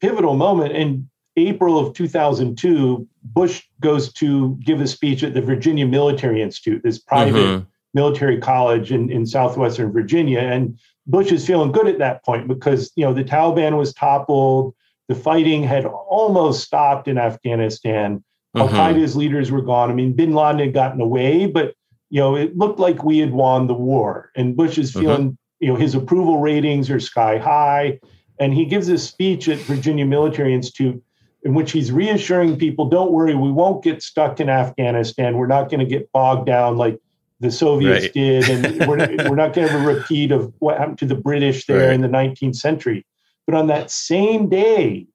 [0.00, 3.06] pivotal moment in April of 2002.
[3.34, 7.64] Bush goes to give a speech at the Virginia Military Institute, this private mm-hmm.
[7.94, 10.40] military college in, in southwestern Virginia.
[10.40, 14.74] And Bush is feeling good at that point because, you know, the Taliban was toppled,
[15.08, 18.22] the fighting had almost stopped in Afghanistan.
[18.54, 18.76] Al mm-hmm.
[18.76, 19.90] Qaeda's leaders were gone.
[19.90, 21.74] I mean, bin Laden had gotten away, but
[22.10, 24.30] you know, it looked like we had won the war.
[24.36, 25.00] And Bush is mm-hmm.
[25.00, 25.56] feeling, uh-huh.
[25.60, 27.98] you know, his approval ratings are sky high.
[28.38, 31.02] And he gives a speech at Virginia Military Institute
[31.46, 35.36] in which he's reassuring people, don't worry, we won't get stuck in Afghanistan.
[35.36, 36.98] We're not going to get bogged down like
[37.38, 38.12] the Soviets right.
[38.12, 38.50] did.
[38.50, 38.96] And we're,
[39.28, 41.94] we're not going to have a repeat of what happened to the British there right.
[41.94, 43.06] in the 19th century.
[43.46, 45.06] But on that same day,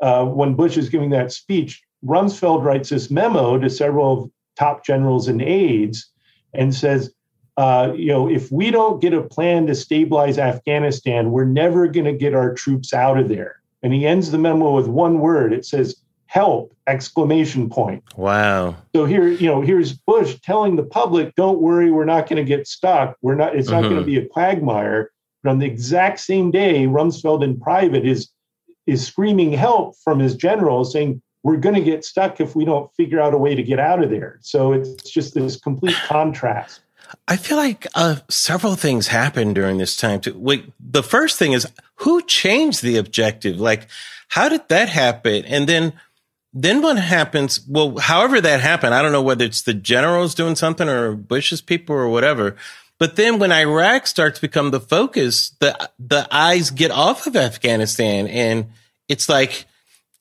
[0.00, 5.28] uh, when Bush is giving that speech, Rumsfeld writes this memo to several top generals
[5.28, 6.10] and aides
[6.54, 7.12] and says,
[7.58, 12.06] uh, you know, if we don't get a plan to stabilize Afghanistan, we're never going
[12.06, 13.60] to get our troops out of there.
[13.84, 15.52] And he ends the memo with one word.
[15.52, 15.94] It says,
[16.26, 21.92] help exclamation point wow so here you know here's bush telling the public don't worry
[21.92, 23.90] we're not going to get stuck we're not it's not mm-hmm.
[23.90, 25.12] going to be a quagmire
[25.44, 28.30] but on the exact same day rumsfeld in private is
[28.86, 32.90] is screaming help from his generals saying we're going to get stuck if we don't
[32.96, 34.38] figure out a way to get out of there.
[34.40, 36.80] So it's just this complete contrast.
[37.28, 40.20] I feel like uh, several things happened during this time.
[40.20, 40.36] Too.
[40.38, 43.60] Wait, the first thing is who changed the objective?
[43.60, 43.88] Like,
[44.28, 45.44] how did that happen?
[45.44, 45.92] And then,
[46.52, 47.60] then what happens?
[47.68, 51.60] Well, however that happened, I don't know whether it's the generals doing something or Bush's
[51.60, 52.56] people or whatever.
[52.98, 57.34] But then when Iraq starts to become the focus, the the eyes get off of
[57.36, 58.66] Afghanistan, and
[59.08, 59.66] it's like,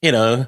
[0.01, 0.47] you know.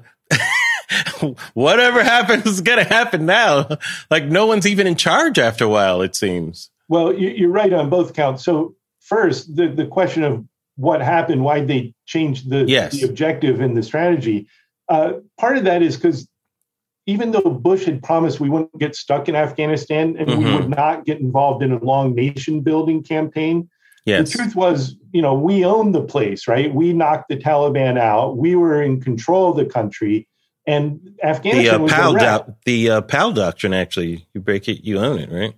[1.53, 3.67] whatever happens is going to happen now.
[4.09, 6.69] Like no one's even in charge after a while, it seems.
[6.87, 8.43] Well, you're right on both counts.
[8.43, 12.93] So first, the, the question of what happened, why they changed the, yes.
[12.93, 14.47] the objective and the strategy.
[14.89, 16.27] Uh, part of that is because
[17.07, 20.43] even though Bush had promised we wouldn't get stuck in Afghanistan and mm-hmm.
[20.43, 23.69] we would not get involved in a long nation building campaign,
[24.05, 24.31] yes.
[24.31, 26.73] the truth was, you know, we owned the place, right?
[26.73, 28.37] We knocked the Taliban out.
[28.37, 30.27] We were in control of the country.
[30.67, 34.99] And Afghanistan the, uh, Powell doc- the uh, Powell doctrine, actually, you break it, you
[34.99, 35.53] own it, right?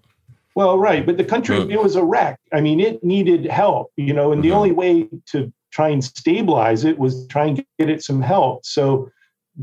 [0.53, 1.71] Well, right, but the country mm.
[1.71, 2.39] it was a wreck.
[2.51, 4.49] I mean, it needed help, you know, and mm-hmm.
[4.49, 8.65] the only way to try and stabilize it was try and get it some help.
[8.65, 9.09] So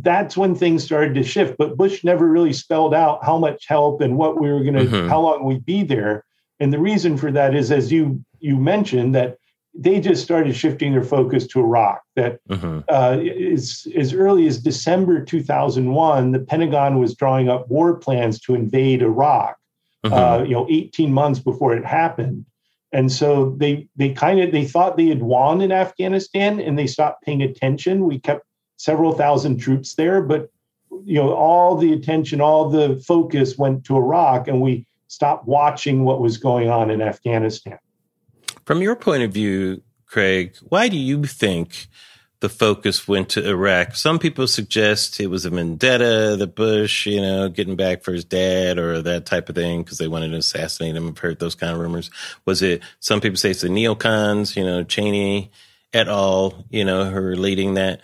[0.01, 1.57] that's when things started to shift.
[1.59, 4.85] But Bush never really spelled out how much help and what we were going to,
[4.85, 5.09] mm-hmm.
[5.09, 6.25] how long we'd be there.
[6.61, 9.39] And the reason for that is, as you you mentioned, that
[9.77, 12.03] they just started shifting their focus to Iraq.
[12.17, 12.81] That mm-hmm.
[12.89, 18.55] uh, is, as early as December 2001, the Pentagon was drawing up war plans to
[18.55, 19.57] invade Iraq
[20.05, 20.15] mm-hmm.
[20.15, 22.45] uh, you know, 18 months before it happened.
[22.93, 26.87] And so they they kind of they thought they had won in Afghanistan and they
[26.87, 28.05] stopped paying attention.
[28.05, 28.47] We kept
[28.77, 30.49] several thousand troops there, but
[31.05, 36.05] you know, all the attention, all the focus went to Iraq and we stopped watching
[36.05, 37.79] what was going on in Afghanistan.
[38.65, 41.89] From your point of view, Craig, why do you think
[42.45, 43.95] the focus went to Iraq.
[43.95, 48.27] Some people suggest it was a vendetta, the Bush, you know, getting back for his
[48.27, 51.09] dad or that type of thing because they wanted to assassinate him.
[51.09, 52.11] I've heard those kind of rumors.
[52.45, 55.53] Was it, some people say it's the neocons, you know, Cheney
[55.95, 58.03] et al., you know, who are leading that.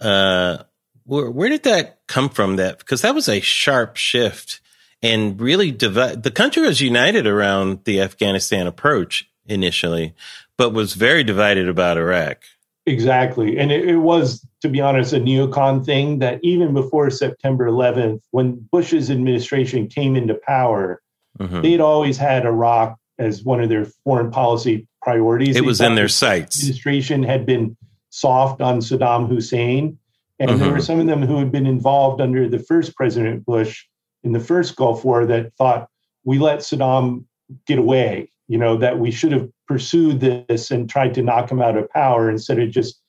[0.00, 0.62] Uh,
[1.04, 2.56] where, where did that come from?
[2.56, 4.62] That, because that was a sharp shift
[5.02, 10.14] and really the country was united around the Afghanistan approach initially,
[10.56, 12.38] but was very divided about Iraq.
[12.86, 13.58] Exactly.
[13.58, 18.20] And it, it, was, to be honest, a neocon thing that even before September 11th,
[18.32, 21.00] when Bush's administration came into power,
[21.38, 21.60] mm-hmm.
[21.60, 25.50] they'd always had Iraq as one of their foreign policy priorities.
[25.50, 26.58] It they was in their sights.
[26.58, 27.76] Administration had been
[28.10, 29.98] soft on Saddam Hussein.
[30.40, 30.60] And mm-hmm.
[30.60, 33.84] there were some of them who had been involved under the first President Bush
[34.24, 35.88] in the first Gulf War that thought
[36.24, 37.24] we let Saddam
[37.66, 41.62] get away you know, that we should have pursued this and tried to knock him
[41.62, 43.00] out of power instead of just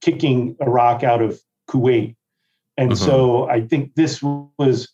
[0.00, 1.40] kicking Iraq out of
[1.70, 2.16] Kuwait.
[2.76, 3.04] And mm-hmm.
[3.04, 4.88] so I think this was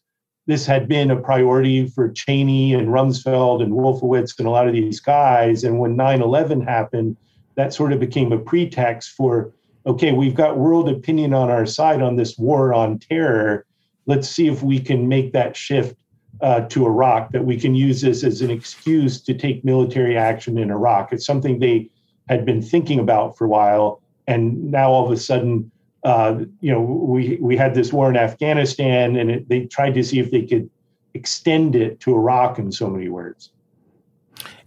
[0.47, 4.75] this had been a priority for Cheney and Rumsfeld and Wolfowitz and a lot of
[4.75, 5.65] these guys.
[5.65, 7.17] And when 9-11 happened,
[7.55, 9.55] that sort of became a pretext for,
[9.87, 13.65] okay, we've got world opinion on our side on this war on terror.
[14.05, 15.97] Let's see if we can make that shift
[16.45, 20.59] uh, to Iraq, that we can use this as an excuse to take military action
[20.59, 21.11] in Iraq.
[21.11, 21.89] It's something they
[22.29, 25.71] had been thinking about for a while, and now all of a sudden,
[26.05, 30.03] uh, you know, we we had this war in Afghanistan, and it, they tried to
[30.05, 30.69] see if they could
[31.15, 33.51] extend it to Iraq in so many words.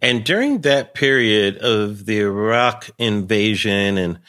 [0.02, 4.20] And during that period of the Iraq invasion and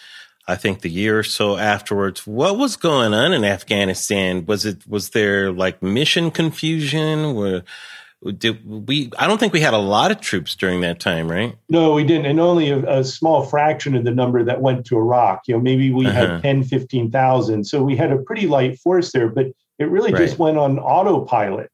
[0.49, 2.27] I think the year or so afterwards.
[2.27, 4.47] What was going on in Afghanistan?
[4.47, 7.35] Was it was there like mission confusion?
[7.35, 7.63] Where
[8.39, 9.11] did we?
[9.19, 11.55] I don't think we had a lot of troops during that time, right?
[11.69, 14.97] No, we didn't, and only a, a small fraction of the number that went to
[14.97, 15.43] Iraq.
[15.47, 16.41] You know, maybe we uh-huh.
[16.41, 17.65] had 10, 15,000.
[17.65, 19.47] So we had a pretty light force there, but
[19.79, 20.21] it really right.
[20.21, 21.71] just went on autopilot.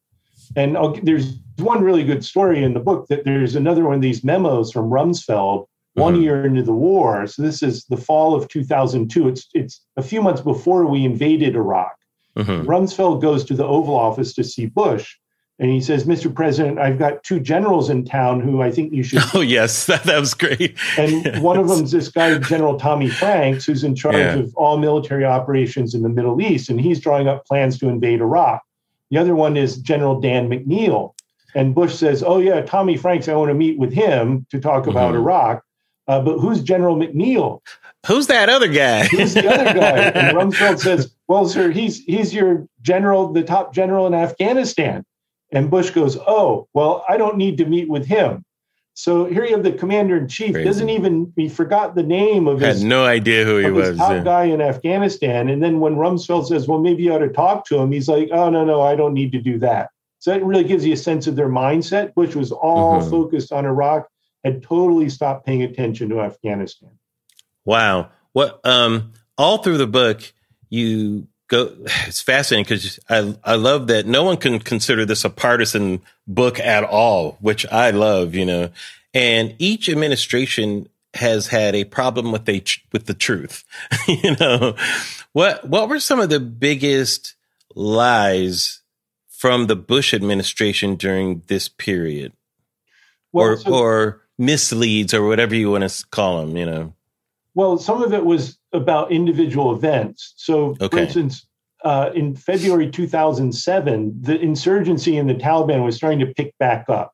[0.55, 4.01] And I'll, there's one really good story in the book that there's another one of
[4.01, 5.65] these memos from Rumsfeld
[5.95, 6.23] one mm-hmm.
[6.23, 7.25] year into the war.
[7.27, 9.27] So this is the fall of 2002.
[9.27, 11.95] It's it's a few months before we invaded Iraq.
[12.37, 12.67] Mm-hmm.
[12.69, 15.15] Rumsfeld goes to the Oval Office to see Bush,
[15.57, 16.33] and he says, "Mr.
[16.33, 20.03] President, I've got two generals in town who I think you should." Oh yes, that,
[20.03, 20.77] that was great.
[20.97, 21.39] And yes.
[21.41, 24.35] one of them's this guy, General Tommy Franks, who's in charge yeah.
[24.35, 28.19] of all military operations in the Middle East, and he's drawing up plans to invade
[28.19, 28.61] Iraq.
[29.11, 31.13] The other one is General Dan McNeill.
[31.55, 34.87] And Bush says, Oh, yeah, Tommy Franks, I want to meet with him to talk
[34.87, 35.21] about mm-hmm.
[35.21, 35.63] Iraq.
[36.07, 37.61] Uh, but who's General McNeill?
[38.05, 39.05] Who's that other guy?
[39.07, 40.11] who's the other guy?
[40.15, 45.03] And Rumsfeld says, "Well, sir, he's he's your general, the top general in Afghanistan."
[45.51, 48.45] And Bush goes, "Oh, well, I don't need to meet with him."
[48.93, 50.53] So here you have the commander in chief.
[50.53, 52.79] Doesn't even he forgot the name of his.
[52.79, 53.97] Had no idea who he was.
[53.97, 54.23] Top yeah.
[54.23, 55.49] guy in Afghanistan.
[55.49, 58.29] And then when Rumsfeld says, "Well, maybe you ought to talk to him," he's like,
[58.31, 59.89] "Oh no, no, I don't need to do that."
[60.19, 62.13] So that really gives you a sense of their mindset.
[62.13, 63.09] Bush was all mm-hmm.
[63.09, 64.07] focused on Iraq
[64.45, 66.91] had totally stopped paying attention to Afghanistan.
[67.65, 68.11] Wow.
[68.31, 70.31] What um all through the book
[70.69, 71.75] you go
[72.07, 76.59] it's fascinating because I I love that no one can consider this a partisan book
[76.59, 78.69] at all, which I love, you know.
[79.13, 83.63] And each administration has had a problem with a with the truth.
[84.07, 84.75] you know.
[85.33, 87.33] What what were some of the biggest
[87.73, 88.81] lies
[89.27, 92.31] from the Bush administration during this period?
[93.31, 96.93] Well, or so- or misleads or whatever you want to call them, you know?
[97.53, 100.33] Well, some of it was about individual events.
[100.35, 100.87] So, okay.
[100.89, 101.47] for instance,
[101.83, 107.13] uh, in February 2007, the insurgency in the Taliban was starting to pick back up.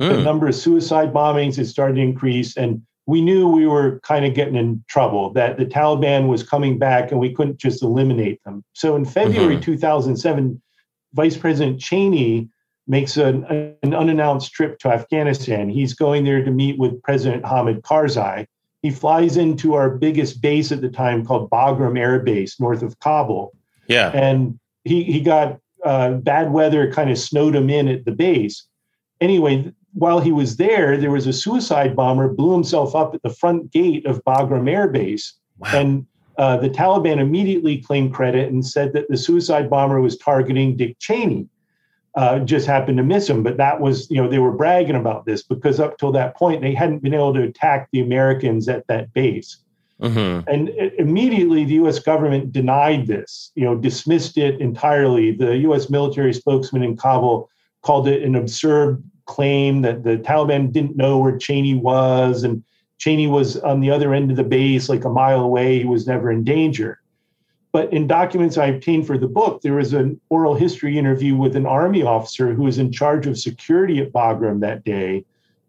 [0.00, 0.08] Mm.
[0.08, 0.24] The hmm.
[0.24, 4.34] number of suicide bombings had started to increase, and we knew we were kind of
[4.34, 8.64] getting in trouble, that the Taliban was coming back and we couldn't just eliminate them.
[8.74, 9.64] So in February mm-hmm.
[9.64, 10.62] 2007,
[11.14, 12.48] Vice President Cheney
[12.92, 13.44] makes an,
[13.82, 15.70] an, unannounced trip to Afghanistan.
[15.70, 18.46] He's going there to meet with President Hamid Karzai.
[18.82, 23.00] He flies into our biggest base at the time called Bagram Air Base north of
[23.00, 23.54] Kabul.
[23.88, 24.10] Yeah.
[24.10, 28.66] And he, he got uh, bad weather, kind of snowed him in at the base.
[29.22, 33.30] Anyway, while he was there, there was a suicide bomber blew himself up at the
[33.30, 35.32] front gate of Bagram Air Base.
[35.58, 35.70] Wow.
[35.72, 40.76] And uh, the Taliban immediately claimed credit and said that the suicide bomber was targeting
[40.76, 41.48] Dick Cheney.
[42.14, 45.24] Uh, just happened to miss him, but that was, you know, they were bragging about
[45.24, 48.86] this because up till that point they hadn't been able to attack the Americans at
[48.86, 49.56] that base.
[50.02, 50.48] Mm-hmm.
[50.48, 52.00] And immediately the U.S.
[52.00, 55.32] government denied this, you know, dismissed it entirely.
[55.32, 55.88] The U.S.
[55.88, 57.48] military spokesman in Kabul
[57.82, 62.62] called it an absurd claim that the Taliban didn't know where Cheney was, and
[62.98, 65.78] Cheney was on the other end of the base, like a mile away.
[65.78, 67.00] He was never in danger.
[67.72, 71.56] But in documents I obtained for the book, there was an oral history interview with
[71.56, 75.24] an army officer who was in charge of security at Bagram that day,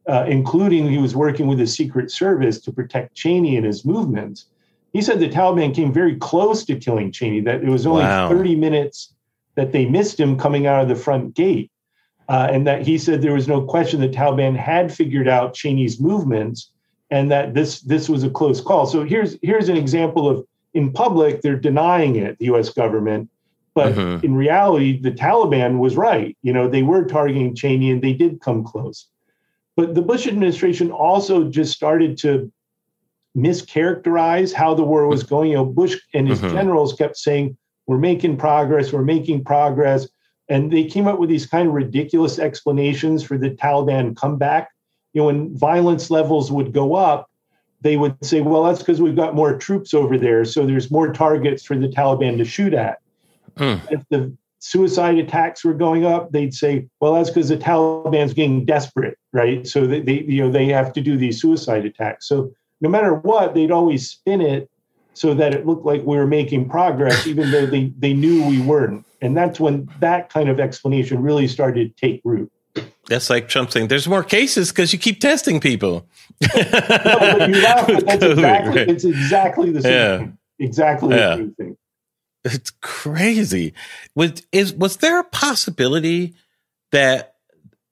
[0.09, 4.47] uh, including he was working with the Secret Service to protect Cheney and his movements.
[4.91, 8.27] He said the Taliban came very close to killing Cheney, that it was only wow.
[8.27, 9.13] 30 minutes
[9.55, 11.71] that they missed him coming out of the front gate.
[12.29, 15.99] Uh, and that he said there was no question the Taliban had figured out Cheney's
[15.99, 16.71] movements
[17.11, 18.85] and that this this was a close call.
[18.85, 22.69] So here's here's an example of in public they're denying it, the U.S.
[22.69, 23.29] government,
[23.73, 24.25] but mm-hmm.
[24.25, 26.37] in reality the Taliban was right.
[26.41, 29.07] You know they were targeting Cheney and they did come close.
[29.75, 32.51] But the Bush administration also just started to
[33.35, 35.51] mischaracterize how the war was going.
[35.51, 36.55] You know, Bush and his mm-hmm.
[36.55, 37.57] generals kept saying,
[37.87, 38.93] "We're making progress.
[38.93, 40.07] We're making progress."
[40.49, 44.69] And they came up with these kind of ridiculous explanations for the Taliban comeback.
[45.13, 47.29] You know, when violence levels would go up,
[47.83, 50.45] they would say, well, that's because we've got more troops over there.
[50.45, 52.99] So there's more targets for the Taliban to shoot at.
[53.57, 53.81] Mm.
[53.91, 58.63] If the suicide attacks were going up, they'd say, well, that's because the Taliban's getting
[58.63, 59.67] desperate, right?
[59.67, 62.27] So they, they, you know, they have to do these suicide attacks.
[62.27, 64.69] So no matter what, they'd always spin it
[65.13, 68.61] so that it looked like we were making progress, even though they, they knew we
[68.61, 69.05] weren't.
[69.21, 72.51] And that's when that kind of explanation really started to take root.
[73.07, 76.07] That's like Trump saying, "There's more cases because you keep testing people."
[76.41, 78.89] no, but you laugh, that's exactly, right.
[78.89, 80.17] it's exactly the same yeah.
[80.17, 80.37] thing.
[80.59, 81.29] Exactly yeah.
[81.29, 81.77] the same thing.
[82.45, 83.73] It's crazy.
[84.15, 86.35] Was is was there a possibility
[86.91, 87.35] that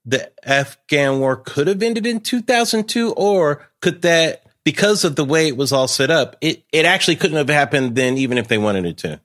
[0.06, 5.48] the Afghan war could have ended in 2002, or could that because of the way
[5.48, 8.58] it was all set up, it it actually couldn't have happened then, even if they
[8.58, 9.20] wanted it to?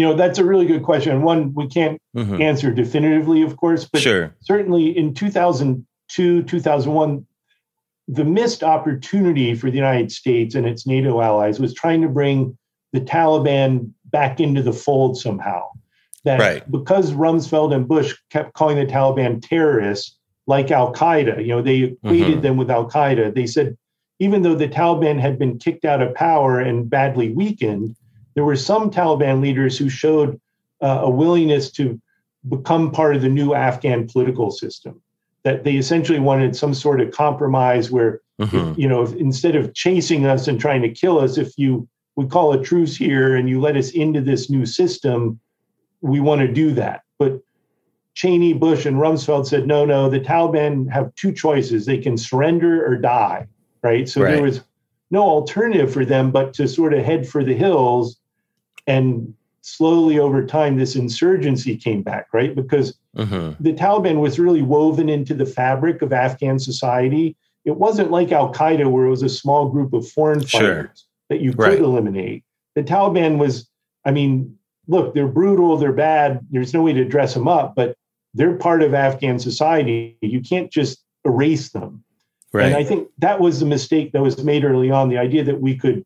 [0.00, 1.20] You know, that's a really good question.
[1.20, 2.40] One we can't mm-hmm.
[2.40, 4.34] answer definitively, of course, but sure.
[4.40, 7.26] certainly in 2002, 2001,
[8.08, 12.56] the missed opportunity for the United States and its NATO allies was trying to bring
[12.94, 15.68] the Taliban back into the fold somehow.
[16.24, 16.70] That right.
[16.70, 21.80] because Rumsfeld and Bush kept calling the Taliban terrorists like Al Qaeda, you know, they
[21.80, 22.40] equated mm-hmm.
[22.40, 23.34] them with Al Qaeda.
[23.34, 23.76] They said
[24.18, 27.96] even though the Taliban had been kicked out of power and badly weakened,
[28.34, 30.40] there were some Taliban leaders who showed
[30.80, 32.00] uh, a willingness to
[32.48, 35.00] become part of the new Afghan political system.
[35.42, 38.72] That they essentially wanted some sort of compromise where, mm-hmm.
[38.72, 41.88] if, you know, if, instead of chasing us and trying to kill us, if you
[42.16, 45.40] we call a truce here and you let us into this new system,
[46.02, 47.02] we want to do that.
[47.18, 47.40] But
[48.14, 51.86] Cheney, Bush, and Rumsfeld said, no, no, the Taliban have two choices.
[51.86, 53.46] They can surrender or die,
[53.82, 54.06] right?
[54.08, 54.32] So right.
[54.32, 54.60] there was
[55.10, 58.19] no alternative for them but to sort of head for the hills
[58.90, 63.62] and slowly over time this insurgency came back right because mm-hmm.
[63.62, 68.90] the taliban was really woven into the fabric of afghan society it wasn't like al-qaeda
[68.90, 70.92] where it was a small group of foreign fighters sure.
[71.28, 71.78] that you could right.
[71.78, 72.42] eliminate
[72.74, 73.68] the taliban was
[74.04, 74.56] i mean
[74.88, 77.94] look they're brutal they're bad there's no way to dress them up but
[78.32, 82.02] they're part of afghan society you can't just erase them
[82.54, 82.64] right.
[82.64, 85.60] and i think that was the mistake that was made early on the idea that
[85.60, 86.02] we could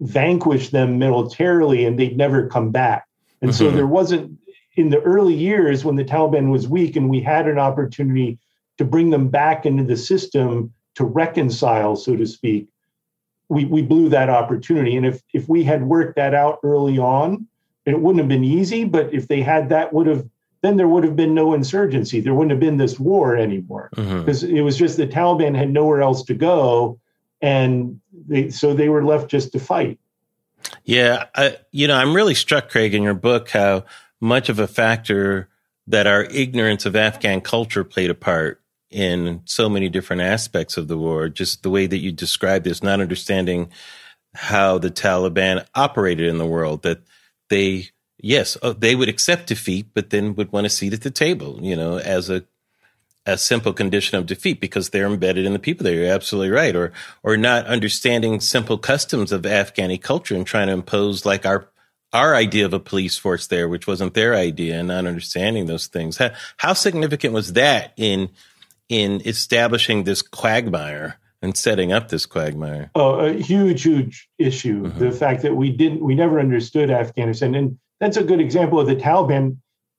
[0.00, 3.06] vanquish them militarily and they'd never come back.
[3.40, 3.58] And mm-hmm.
[3.58, 4.38] so there wasn't,
[4.74, 8.38] in the early years when the Taliban was weak and we had an opportunity
[8.78, 12.68] to bring them back into the system to reconcile, so to speak,
[13.48, 14.96] we, we blew that opportunity.
[14.96, 17.46] And if, if we had worked that out early on,
[17.86, 20.28] it wouldn't have been easy, but if they had that, would have
[20.62, 22.18] then there would have been no insurgency.
[22.20, 24.56] There wouldn't have been this war anymore because mm-hmm.
[24.56, 26.98] it was just the Taliban had nowhere else to go
[27.40, 29.98] and they, so they were left just to fight.
[30.84, 33.84] Yeah, I, you know, I'm really struck, Craig, in your book how
[34.20, 35.48] much of a factor
[35.86, 38.60] that our ignorance of Afghan culture played a part
[38.90, 41.28] in so many different aspects of the war.
[41.28, 43.70] Just the way that you describe this, not understanding
[44.34, 47.02] how the Taliban operated in the world, that
[47.48, 51.10] they, yes, uh, they would accept defeat, but then would want a seat at the
[51.10, 52.44] table, you know, as a
[53.26, 55.94] a simple condition of defeat because they're embedded in the people there.
[55.94, 56.74] You're absolutely right.
[56.76, 61.68] Or, or not understanding simple customs of Afghani culture and trying to impose like our,
[62.12, 65.88] our idea of a police force there, which wasn't their idea and not understanding those
[65.88, 66.18] things.
[66.18, 68.30] How, how significant was that in,
[68.88, 72.92] in establishing this quagmire and setting up this quagmire?
[72.94, 74.84] Oh, a huge, huge issue.
[74.84, 74.98] Mm-hmm.
[75.00, 77.56] The fact that we didn't, we never understood Afghanistan.
[77.56, 79.56] And that's a good example of the Taliban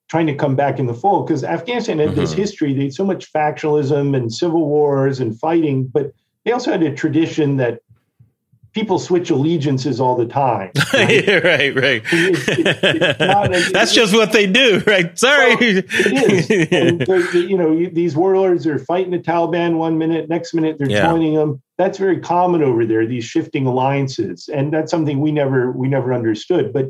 [0.08, 2.20] trying to come back in the fold because Afghanistan had mm-hmm.
[2.20, 2.74] this history.
[2.74, 6.12] They had so much factionalism and civil wars and fighting, but
[6.46, 7.82] they also had a tradition that
[8.78, 10.72] people switch allegiances all the time.
[10.94, 12.04] Right, right, right.
[12.12, 15.18] It's, it's, it's That's just what they do, right?
[15.18, 15.56] Sorry.
[15.56, 17.34] Well, it is.
[17.34, 21.08] you know, these warlords are fighting the Taliban one minute, next minute they're yeah.
[21.08, 21.62] joining them.
[21.78, 23.06] That's very common over there.
[23.06, 26.74] These shifting alliances, and that's something we never we never understood.
[26.74, 26.88] But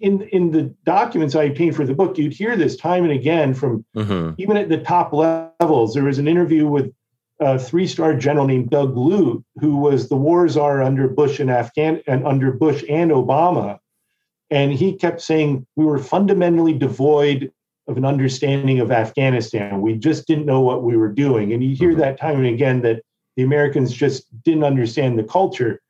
[0.00, 3.54] in in the documents I obtained for the book, you'd hear this time and again
[3.54, 4.34] from mm-hmm.
[4.38, 5.94] even at the top levels.
[5.94, 6.92] There was an interview with
[7.40, 12.02] a three-star general named Doug Lute, who was the war czar under Bush and Afghan
[12.06, 13.78] and under Bush and Obama,
[14.50, 17.52] and he kept saying we were fundamentally devoid
[17.88, 19.80] of an understanding of Afghanistan.
[19.80, 22.00] We just didn't know what we were doing, and you hear mm-hmm.
[22.00, 23.02] that time and again that
[23.36, 25.80] the Americans just didn't understand the culture.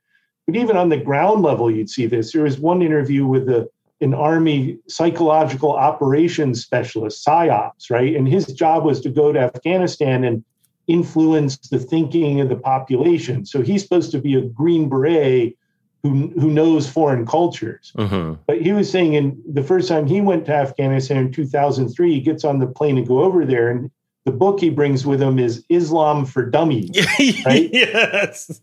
[0.46, 2.32] But even on the ground level, you'd see this.
[2.32, 3.68] There was one interview with the
[4.00, 8.16] an Army psychological operations specialist, PSYOPs, right?
[8.16, 10.44] And his job was to go to Afghanistan and
[10.86, 13.44] influence the thinking of the population.
[13.46, 15.56] So he's supposed to be a Green Beret
[16.02, 17.92] who, who knows foreign cultures.
[17.96, 18.40] Mm-hmm.
[18.46, 22.20] But he was saying, in the first time he went to Afghanistan in 2003, he
[22.20, 23.90] gets on the plane and go over there, and
[24.26, 26.90] the book he brings with him is Islam for Dummies.
[27.46, 27.70] Right?
[27.72, 28.60] yes.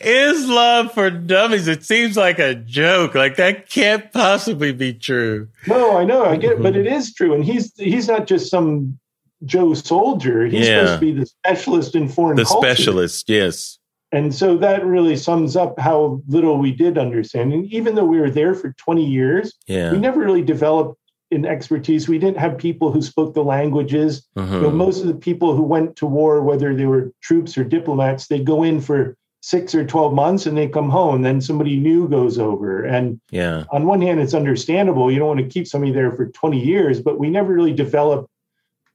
[0.00, 1.66] Islam for Dummies.
[1.66, 3.14] It seems like a joke.
[3.14, 5.48] Like that can't possibly be true.
[5.66, 6.24] No, I know.
[6.24, 6.86] I get it, but mm-hmm.
[6.86, 7.34] it is true.
[7.34, 8.98] And he's he's not just some
[9.44, 10.46] Joe soldier.
[10.46, 10.80] He's yeah.
[10.80, 12.74] supposed to be the specialist in foreign The culture.
[12.74, 13.78] specialist, yes.
[14.12, 17.52] And so that really sums up how little we did understand.
[17.52, 19.90] And even though we were there for 20 years, yeah.
[19.90, 20.98] we never really developed
[21.32, 22.08] in expertise.
[22.08, 24.26] We didn't have people who spoke the languages.
[24.36, 24.54] Mm-hmm.
[24.54, 27.64] You know, most of the people who went to war, whether they were troops or
[27.64, 31.22] diplomats, they go in for six or 12 months and they come home.
[31.22, 32.84] Then somebody new goes over.
[32.84, 33.64] And yeah.
[33.72, 35.10] on one hand, it's understandable.
[35.10, 38.30] You don't want to keep somebody there for 20 years, but we never really developed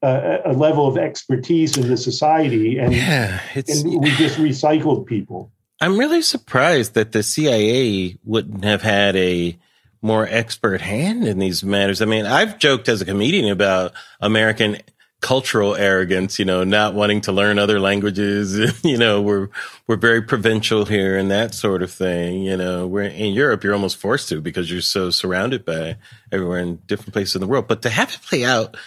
[0.02, 2.78] a, a level of expertise in the society.
[2.78, 5.52] And, yeah, and we just recycled people.
[5.80, 9.58] I'm really surprised that the CIA wouldn't have had a
[10.02, 12.02] more expert hand in these matters.
[12.02, 14.78] I mean, I've joked as a comedian about American
[15.20, 18.82] cultural arrogance, you know, not wanting to learn other languages.
[18.84, 19.50] you know, we're,
[19.88, 22.43] we're very provincial here and that sort of thing.
[22.43, 25.98] You know, we're in Europe, you're almost forced to because you're so surrounded by
[26.32, 27.68] everywhere in different places in the world.
[27.68, 28.78] But to have it play out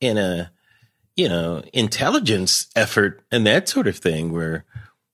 [0.00, 0.50] in a,
[1.16, 4.64] you know, intelligence effort and that sort of thing where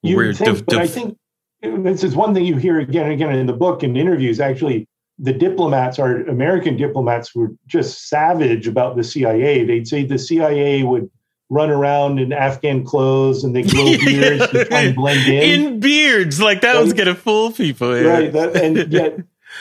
[0.03, 1.19] you we're, think, but I think
[1.61, 4.87] this is one thing you hear again and again in the book and interviews actually
[5.21, 9.65] the diplomats, our American diplomats, were just savage about the CIA.
[9.65, 11.11] They'd say the CIA would
[11.51, 15.43] run around in Afghan clothes and they grow beards to try and blend in.
[15.43, 17.95] In beards, like that and, was gonna fool people.
[17.97, 18.09] Yeah.
[18.09, 19.19] Right, that, and yet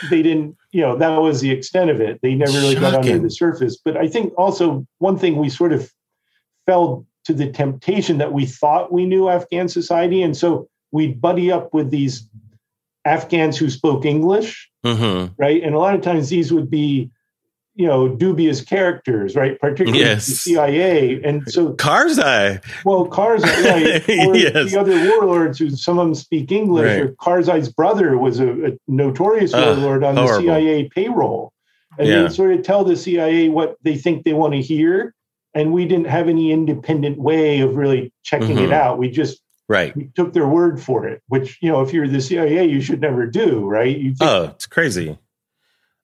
[0.09, 0.55] they didn't.
[0.71, 2.21] You know, that was the extent of it.
[2.21, 2.91] They never really Shocking.
[2.91, 3.75] got under the surface.
[3.83, 5.91] But I think also one thing we sort of
[6.67, 11.51] fell to the temptation that we thought we knew Afghan society, and so we'd buddy
[11.51, 12.27] up with these
[13.03, 15.33] Afghans who spoke English, mm-hmm.
[15.41, 15.61] right?
[15.63, 17.11] And a lot of times these would be,
[17.75, 19.59] you know, dubious characters, right?
[19.59, 20.25] Particularly yes.
[20.25, 21.21] the CIA.
[21.23, 22.63] And so Karzai.
[22.83, 24.27] Well, Karzai, right?
[24.27, 24.71] Or yes.
[24.71, 27.01] the other warlords who some of them speak English, right.
[27.01, 30.35] or Karzai's brother was a, a notorious uh, warlord on horrible.
[30.35, 31.53] the CIA payroll.
[31.97, 32.21] And yeah.
[32.23, 35.13] they sort of tell the CIA what they think they want to hear.
[35.53, 38.65] And we didn't have any independent way of really checking mm-hmm.
[38.65, 38.97] it out.
[38.97, 39.95] We just Right.
[39.95, 42.99] We took their word for it, which, you know, if you're the CIA, you should
[42.99, 43.95] never do, right?
[43.95, 45.19] You think- oh, it's crazy.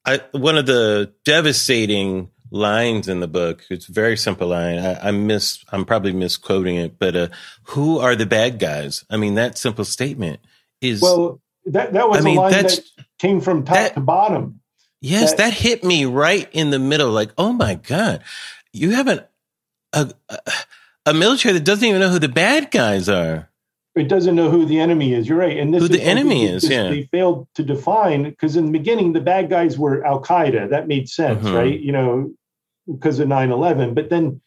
[0.06, 4.78] I, one of the devastating lines in the book, it's a very simple line.
[4.78, 7.28] I, I miss, I'm probably misquoting it, but uh,
[7.64, 9.04] who are the bad guys?
[9.10, 10.42] I mean, that simple statement
[10.80, 11.02] is.
[11.02, 12.80] Well, that, that was I mean, a line that
[13.18, 14.62] came from top that, to bottom.
[15.02, 17.10] Yes, that, that hit me right in the middle.
[17.10, 18.22] Like, oh my God,
[18.72, 19.22] you have an,
[19.92, 20.14] a,
[21.08, 23.50] a military that doesn't even know who the bad guys are.
[23.96, 25.30] It doesn't know who the enemy is.
[25.30, 25.58] You're right.
[25.58, 26.90] And this who the enemy is, yeah.
[26.90, 30.70] They failed to define because in the beginning the bad guys were Al Qaeda.
[30.70, 31.56] That made sense, mm-hmm.
[31.56, 31.80] right?
[31.80, 32.34] You know,
[32.92, 33.96] because of 9-11.
[33.96, 34.42] But then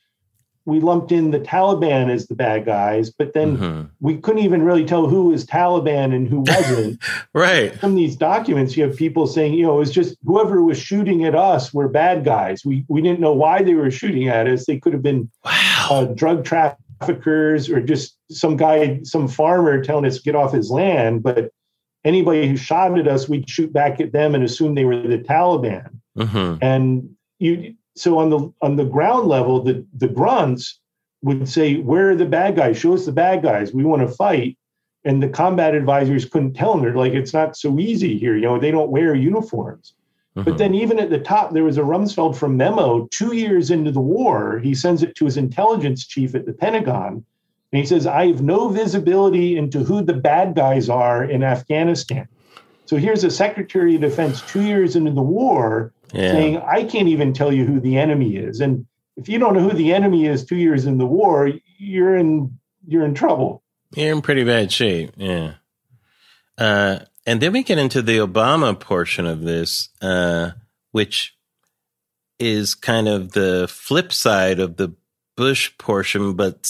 [0.68, 3.82] we lumped in the Taliban as the bad guys, but then mm-hmm.
[4.01, 7.03] we couldn't even really tell who was Taliban and who wasn't.
[7.32, 7.74] right.
[7.80, 11.24] From these documents, you have people saying, you know, it was just whoever was shooting
[11.24, 12.66] at us were bad guys.
[12.66, 14.66] We we didn't know why they were shooting at us.
[14.66, 15.88] They could have been wow.
[15.90, 20.70] uh, drug traffickers or just some guy, some farmer telling us to get off his
[20.70, 21.22] land.
[21.22, 21.51] But
[22.05, 25.18] anybody who shot at us, we'd shoot back at them and assume they were the
[25.18, 25.90] Taliban.
[26.16, 26.59] Mm-hmm.
[26.62, 30.80] And you so on the on the ground level, the the grunts
[31.22, 32.78] would say, "Where are the bad guys?
[32.78, 33.72] Show us the bad guys.
[33.72, 34.57] We want to fight."
[35.05, 36.82] And the combat advisors couldn't tell them.
[36.82, 38.36] They're like, "It's not so easy here.
[38.36, 39.94] You know, they don't wear uniforms."
[40.39, 40.49] Mm-hmm.
[40.49, 43.91] But then, even at the top, there was a Rumsfeld from memo two years into
[43.91, 44.61] the war.
[44.61, 47.24] He sends it to his intelligence chief at the Pentagon.
[47.72, 52.28] And he says, I have no visibility into who the bad guys are in Afghanistan.
[52.86, 56.32] So here's a Secretary of Defense two years into the war yeah.
[56.32, 58.61] saying, I can't even tell you who the enemy is.
[58.61, 58.86] And
[59.16, 62.57] if you don't know who the enemy is two years in the war, you're in
[62.86, 63.62] you're in trouble.
[63.95, 65.11] You're in pretty bad shape.
[65.16, 65.55] Yeah.
[66.57, 70.53] Uh, and then we get into the Obama portion of this, uh,
[70.93, 71.37] which
[72.39, 74.95] is kind of the flip side of the
[75.37, 76.66] Bush portion, but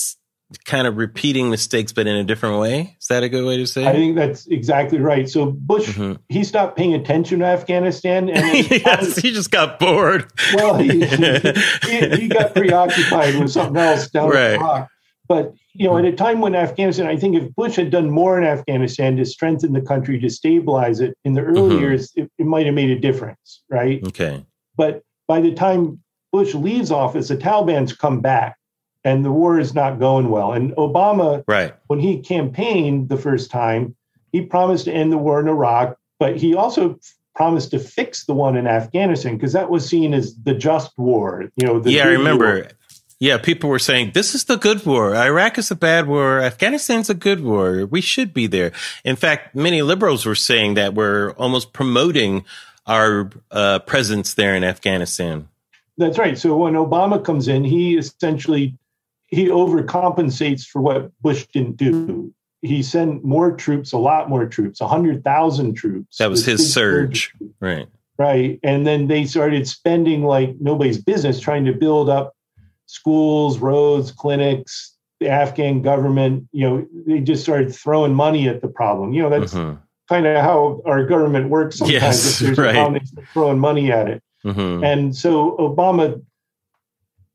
[0.65, 2.97] kind of repeating mistakes, but in a different way.
[3.01, 3.85] Is that a good way to say?
[3.85, 3.87] It?
[3.87, 5.29] I think that's exactly right.
[5.29, 6.15] So Bush, mm-hmm.
[6.29, 10.29] he stopped paying attention to Afghanistan, and yes, he just got bored.
[10.55, 14.53] Well, he, he, he, got preoccupied with something else down right.
[14.53, 14.89] the rock.
[15.29, 18.37] But you know, at a time when Afghanistan, I think if Bush had done more
[18.37, 21.79] in Afghanistan to strengthen the country, to stabilize it in the early mm-hmm.
[21.79, 24.05] years, it, it might have made a difference, right?
[24.09, 24.45] Okay.
[24.77, 26.03] But by the time
[26.33, 28.57] Bush leaves office, the Taliban's come back
[29.05, 30.53] and the war is not going well.
[30.53, 31.75] And Obama, right.
[31.87, 33.95] when he campaigned the first time,
[34.33, 36.99] he promised to end the war in Iraq, but he also
[37.37, 41.45] promised to fix the one in Afghanistan because that was seen as the just war.
[41.55, 42.47] You know, yeah, I remember.
[42.47, 42.69] War.
[43.21, 45.17] Yeah, people were saying this is the good war.
[45.17, 46.39] Iraq is a bad war.
[46.41, 47.85] Afghanistan's a good war.
[47.85, 48.71] We should be there.
[49.05, 52.45] In fact, many liberals were saying that we're almost promoting
[52.87, 55.49] our uh, presence there in Afghanistan.
[55.97, 56.39] That's right.
[56.39, 58.79] So when Obama comes in, he essentially
[59.27, 62.33] he overcompensates for what Bush didn't do.
[62.63, 66.19] He sent more troops, a lot more troops, 100,000 troops.
[66.19, 67.31] That was his surge.
[67.31, 67.55] Troops.
[67.61, 67.89] Right.
[68.17, 68.59] Right.
[68.63, 72.35] And then they started spending like nobody's business trying to build up
[72.89, 78.69] schools, roads, clinics, the Afghan government, you know, they just started throwing money at the
[78.69, 79.13] problem.
[79.13, 79.79] You know, that's mm-hmm.
[80.09, 82.03] kind of how our government works sometimes.
[82.03, 82.71] Yes, if there's right.
[82.71, 84.23] a problem, they throwing money at it.
[84.45, 84.85] Mm-hmm.
[84.85, 86.21] And so Obama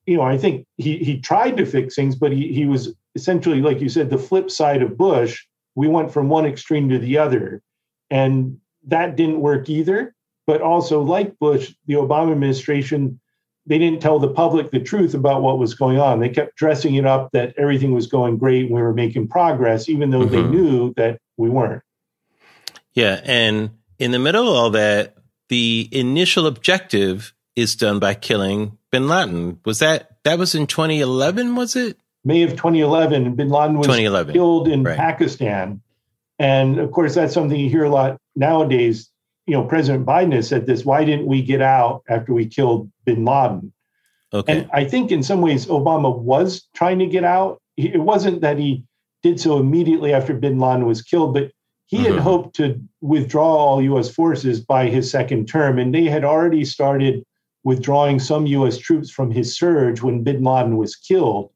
[0.05, 3.61] you know, I think he he tried to fix things, but he he was essentially,
[3.61, 5.45] like you said, the flip side of Bush.
[5.75, 7.61] We went from one extreme to the other,
[8.09, 10.13] and that didn't work either.
[10.45, 13.19] But also, like Bush, the Obama administration,
[13.65, 16.19] they didn't tell the public the truth about what was going on.
[16.19, 19.87] They kept dressing it up that everything was going great and we were making progress,
[19.87, 20.35] even though mm-hmm.
[20.35, 21.81] they knew that we weren't.
[22.93, 25.15] Yeah, and in the middle of all that,
[25.49, 29.59] the initial objective is done by killing bin Laden.
[29.65, 31.55] Was that that was in 2011?
[31.55, 33.35] Was it May of 2011?
[33.35, 34.33] Bin Laden was 2011.
[34.33, 34.97] killed in right.
[34.97, 35.81] Pakistan,
[36.37, 39.09] and of course that's something you hear a lot nowadays.
[39.45, 40.85] You know, President Biden has said this.
[40.85, 43.73] Why didn't we get out after we killed Bin Laden?
[44.33, 44.51] Okay.
[44.51, 47.61] And I think in some ways Obama was trying to get out.
[47.77, 48.83] It wasn't that he
[49.21, 51.51] did so immediately after Bin Laden was killed, but
[51.87, 52.13] he mm-hmm.
[52.13, 54.09] had hoped to withdraw all U.S.
[54.09, 57.23] forces by his second term, and they had already started
[57.63, 58.77] withdrawing some U.S.
[58.77, 61.51] troops from his surge when Bin Laden was killed.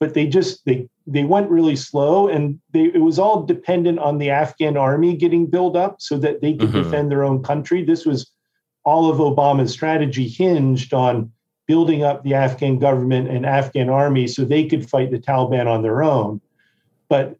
[0.00, 4.18] But they just they they went really slow, and they, it was all dependent on
[4.18, 6.82] the Afghan army getting built up so that they could mm-hmm.
[6.82, 7.84] defend their own country.
[7.84, 8.30] This was
[8.84, 11.30] all of Obama's strategy hinged on
[11.66, 15.82] building up the Afghan government and Afghan army so they could fight the Taliban on
[15.82, 16.40] their own.
[17.08, 17.36] But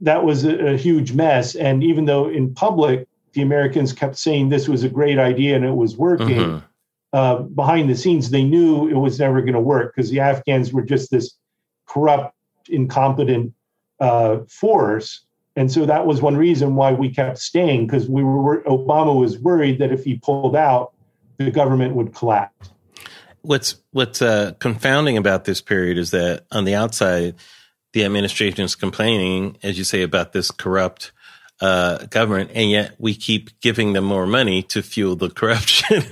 [0.00, 1.54] that was a, a huge mess.
[1.54, 5.64] And even though in public the Americans kept saying this was a great idea and
[5.64, 6.28] it was working.
[6.28, 6.66] Mm-hmm
[7.12, 10.72] uh, behind the scenes, they knew it was never going to work because the Afghans
[10.72, 11.34] were just this
[11.92, 12.34] corrupt,
[12.68, 13.52] incompetent
[14.00, 15.24] uh, force.
[15.56, 19.38] And so that was one reason why we kept staying because we were Obama was
[19.38, 20.92] worried that if he pulled out,
[21.36, 22.70] the government would collapse.
[23.42, 27.34] What's what's uh, confounding about this period is that on the outside,
[27.92, 31.12] the administration is complaining, as you say, about this corrupt
[31.62, 36.02] uh, government, and yet we keep giving them more money to fuel the corruption.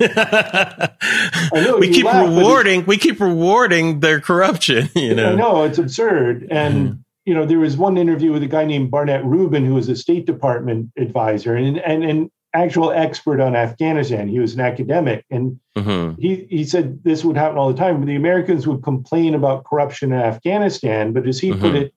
[1.53, 2.85] know, we keep laugh, rewarding.
[2.85, 4.89] We keep rewarding their corruption.
[5.01, 6.47] You know, no, it's absurd.
[6.51, 6.99] And mm-hmm.
[7.25, 9.95] you know, there was one interview with a guy named Barnett Rubin, who was a
[9.95, 14.27] State Department advisor and and an actual expert on Afghanistan.
[14.29, 16.21] He was an academic, and mm-hmm.
[16.21, 18.05] he he said this would happen all the time.
[18.05, 21.61] The Americans would complain about corruption in Afghanistan, but as he mm-hmm.
[21.61, 21.93] put it,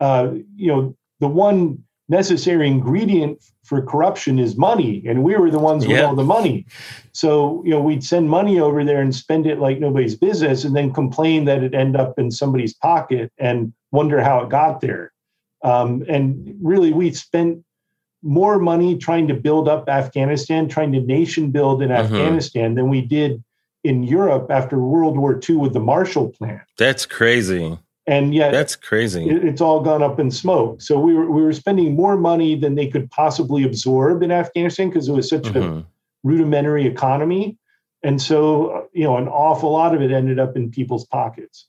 [0.00, 5.58] uh, you know, the one necessary ingredient for corruption is money and we were the
[5.58, 6.66] ones with all the money.
[7.12, 10.74] So you know we'd send money over there and spend it like nobody's business and
[10.76, 15.12] then complain that it end up in somebody's pocket and wonder how it got there.
[15.64, 17.64] Um, and really we spent
[18.22, 22.12] more money trying to build up afghanistan trying to nation build in mm-hmm.
[22.14, 23.42] afghanistan than we did
[23.84, 26.60] in europe after world war ii with the marshall plan.
[26.76, 29.28] That's crazy and yet that's crazy.
[29.28, 30.80] It, it's all gone up in smoke.
[30.80, 34.88] So we were we were spending more money than they could possibly absorb in Afghanistan
[34.88, 35.78] because it was such mm-hmm.
[35.78, 35.86] a
[36.22, 37.58] rudimentary economy,
[38.02, 41.66] and so you know an awful lot of it ended up in people's pockets.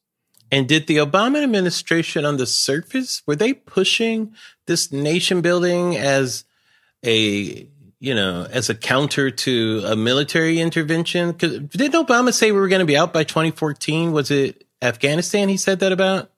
[0.51, 4.33] And did the Obama administration on the surface were they pushing
[4.65, 6.45] this nation building as
[7.03, 7.67] a
[7.99, 11.31] you know as a counter to a military intervention?
[11.31, 14.11] Because didn't Obama say we were going to be out by 2014?
[14.11, 16.32] Was it Afghanistan he said that about?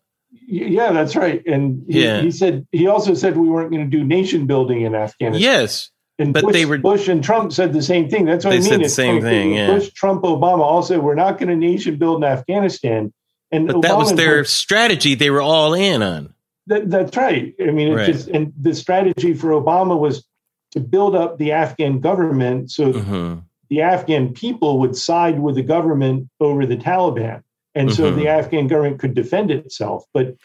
[0.48, 1.46] Yeah, that's right.
[1.46, 2.22] And he, yeah.
[2.22, 5.42] he said he also said we weren't going to do nation building in Afghanistan.
[5.42, 5.92] Yes.
[6.20, 8.26] And but Bush, they were Bush and Trump said the same thing.
[8.26, 8.64] That's what I mean.
[8.64, 9.54] They said the same thing.
[9.54, 9.68] Yeah.
[9.68, 13.14] Bush, Trump, Obama all said we're not going to nation build in Afghanistan.
[13.52, 15.16] And but Obama that was their Bush, strategy.
[15.16, 16.34] They were all in on.
[16.68, 17.56] That, that's right.
[17.60, 18.06] I mean, right.
[18.06, 20.26] just and the strategy for Obama was
[20.72, 23.40] to build up the Afghan government so mm-hmm.
[23.70, 27.42] the Afghan people would side with the government over the Taliban
[27.80, 28.20] and so mm-hmm.
[28.20, 30.04] the Afghan government could defend itself.
[30.14, 30.36] But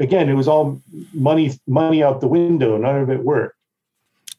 [0.00, 0.82] again, it was all
[1.14, 2.76] money money out the window.
[2.76, 3.56] None of it worked.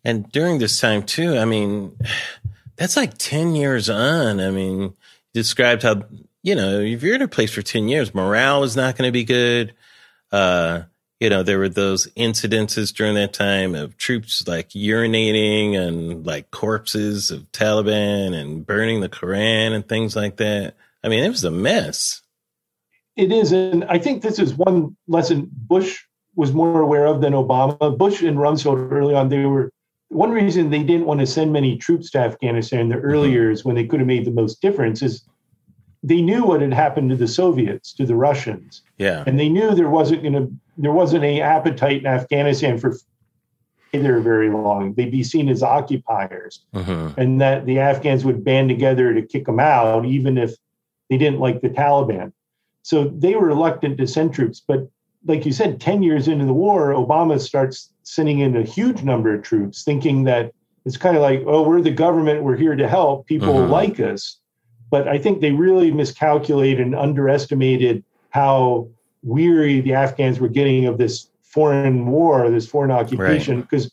[0.03, 1.97] And during this time too, I mean,
[2.75, 4.41] that's like ten years on.
[4.41, 4.93] I mean,
[5.33, 6.03] described how
[6.43, 9.13] you know if you're in a place for ten years, morale is not going to
[9.13, 9.73] be good.
[10.29, 10.83] Uh,
[11.21, 16.51] you know, there were those incidences during that time of troops like urinating and like
[16.51, 20.73] corpses of Taliban and burning the Quran and things like that.
[21.03, 22.20] I mean, it was a mess.
[23.15, 26.03] It is, and I think this is one lesson Bush
[26.35, 27.97] was more aware of than Obama.
[27.97, 29.71] Bush and Rumsfeld early on, they were
[30.09, 33.35] one reason they didn't want to send many troops to Afghanistan in the early mm-hmm.
[33.35, 35.23] years when they could have made the most difference is
[36.03, 38.81] they knew what had happened to the Soviets, to the Russians.
[38.97, 39.23] Yeah.
[39.27, 42.95] And they knew there wasn't going to there wasn't any appetite in Afghanistan for
[43.91, 44.93] there very long.
[44.93, 47.19] They'd be seen as occupiers, mm-hmm.
[47.19, 50.55] and that the Afghans would band together to kick them out, even if
[51.09, 52.31] they didn't like the Taliban.
[52.83, 54.61] So they were reluctant to send troops.
[54.65, 54.89] But
[55.25, 59.33] like you said, 10 years into the war, Obama starts sending in a huge number
[59.33, 60.53] of troops, thinking that
[60.85, 63.71] it's kind of like, oh, we're the government, we're here to help, people mm-hmm.
[63.71, 64.39] like us.
[64.89, 68.89] But I think they really miscalculated and underestimated how
[69.23, 73.61] weary the Afghans were getting of this foreign war, this foreign occupation.
[73.61, 73.91] Because,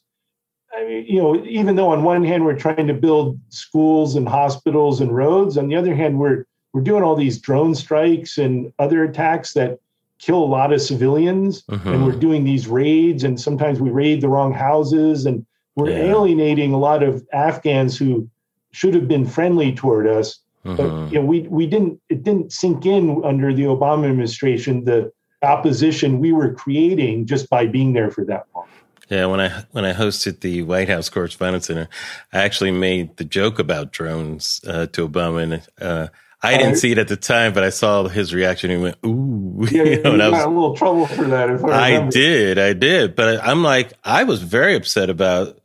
[0.72, 0.82] right.
[0.82, 4.26] I mean, you know, even though on one hand we're trying to build schools and
[4.28, 6.46] hospitals and roads, on the other hand, we're
[6.78, 9.80] we're doing all these drone strikes and other attacks that
[10.20, 11.88] kill a lot of civilians mm-hmm.
[11.88, 16.04] and we're doing these raids and sometimes we raid the wrong houses and we're yeah.
[16.04, 18.30] alienating a lot of afghans who
[18.70, 20.76] should have been friendly toward us mm-hmm.
[20.76, 25.10] but you know we we didn't it didn't sink in under the obama administration the
[25.42, 28.68] opposition we were creating just by being there for that long
[29.10, 31.88] yeah, when I when I hosted the White House Correspondents Center,
[32.30, 36.08] I actually made the joke about drones uh, to Obama, and uh,
[36.42, 38.96] I didn't see it at the time, but I saw his reaction and he went,
[39.04, 41.50] "Ooh!" Yeah, you, know, got was, a little trouble for that.
[41.64, 45.58] I, I, did, I did, but I'm like, I was very upset about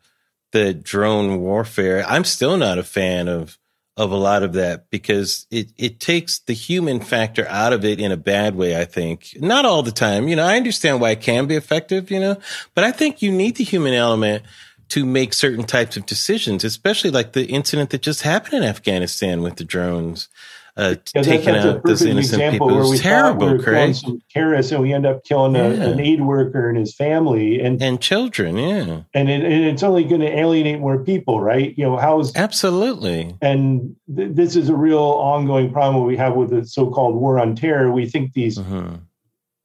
[0.52, 2.04] the drone warfare.
[2.08, 3.60] I'm still not a fan of
[3.96, 8.00] of a lot of that because it it takes the human factor out of it
[8.00, 8.80] in a bad way.
[8.80, 10.28] I think not all the time.
[10.28, 12.10] You know, I understand why it can be effective.
[12.10, 12.38] You know,
[12.74, 14.44] but I think you need the human element
[14.90, 19.42] to make certain types of decisions, especially like the incident that just happened in Afghanistan
[19.42, 20.30] with the drones
[20.76, 22.68] uh, yeah, taking out those innocent people.
[22.68, 23.96] Where we terrible, we Craig.
[24.32, 25.84] Terrorists, and we end up killing a, yeah.
[25.90, 28.58] an aid worker and his family and and children.
[28.58, 31.78] Yeah, and, it, and it's only going to alienate more people, right?
[31.78, 33.36] You know, how's absolutely.
[33.42, 37.56] And th- this is a real ongoing problem we have with the so-called war on
[37.56, 37.92] terror.
[37.92, 38.96] We think these, mm-hmm.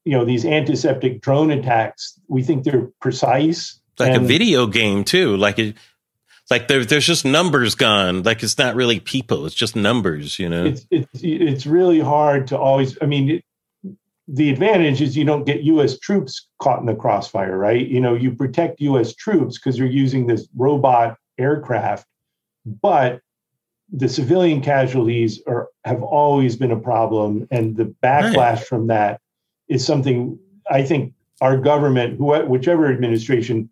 [0.05, 2.21] you know, these antiseptic drone attacks.
[2.29, 3.81] We think they're precise.
[3.99, 5.37] Like a video game too.
[5.37, 5.75] Like it,
[6.51, 8.23] like there, there's just numbers gone.
[8.23, 10.39] Like it's not really people; it's just numbers.
[10.39, 12.97] You know, it's it's, it's really hard to always.
[13.03, 13.45] I mean, it,
[14.27, 15.99] the advantage is you don't get U.S.
[15.99, 17.87] troops caught in the crossfire, right?
[17.87, 19.15] You know, you protect U.S.
[19.15, 22.07] troops because you're using this robot aircraft,
[22.65, 23.21] but
[23.91, 28.67] the civilian casualties are have always been a problem, and the backlash right.
[28.67, 29.21] from that
[29.69, 30.39] is something
[30.71, 33.71] I think our government, whichever administration,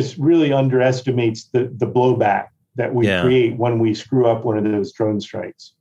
[0.00, 3.22] just really underestimates the the blowback that we yeah.
[3.22, 5.72] create when we screw up one of those drone strikes.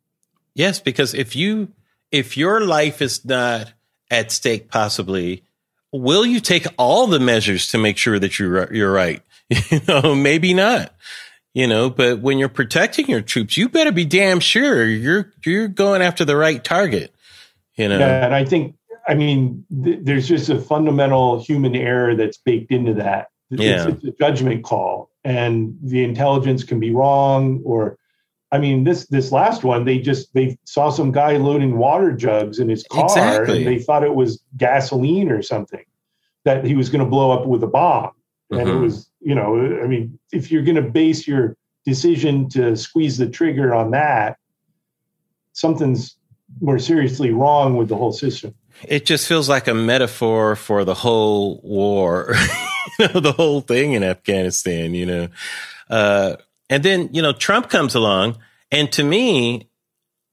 [0.54, 1.70] Yes, because if you
[2.12, 3.74] if your life is not
[4.10, 5.44] at stake, possibly,
[5.92, 9.22] will you take all the measures to make sure that you're you're right?
[9.70, 10.92] You know, maybe not.
[11.54, 15.68] You know, but when you're protecting your troops, you better be damn sure you're you're
[15.68, 17.14] going after the right target.
[17.76, 18.76] You know, yeah, and I think
[19.08, 23.28] I mean th- there's just a fundamental human error that's baked into that.
[23.50, 23.88] Yeah.
[23.88, 27.98] It's, it's a judgment call, and the intelligence can be wrong or
[28.52, 32.60] I mean, this this last one, they just they saw some guy loading water jugs
[32.60, 33.58] in his car, exactly.
[33.58, 35.84] and they thought it was gasoline or something
[36.46, 38.12] that he was going to blow up with a bomb.
[38.52, 38.78] And mm-hmm.
[38.78, 43.18] it was, you know, I mean, if you're going to base your decision to squeeze
[43.18, 44.38] the trigger on that,
[45.54, 46.16] something's
[46.62, 48.54] more seriously wrong with the whole system.
[48.84, 52.36] It just feels like a metaphor for the whole war,
[53.00, 55.28] you know, the whole thing in Afghanistan, you know.
[55.90, 56.36] Uh,
[56.70, 58.38] and then, you know, Trump comes along.
[58.72, 59.70] And to me,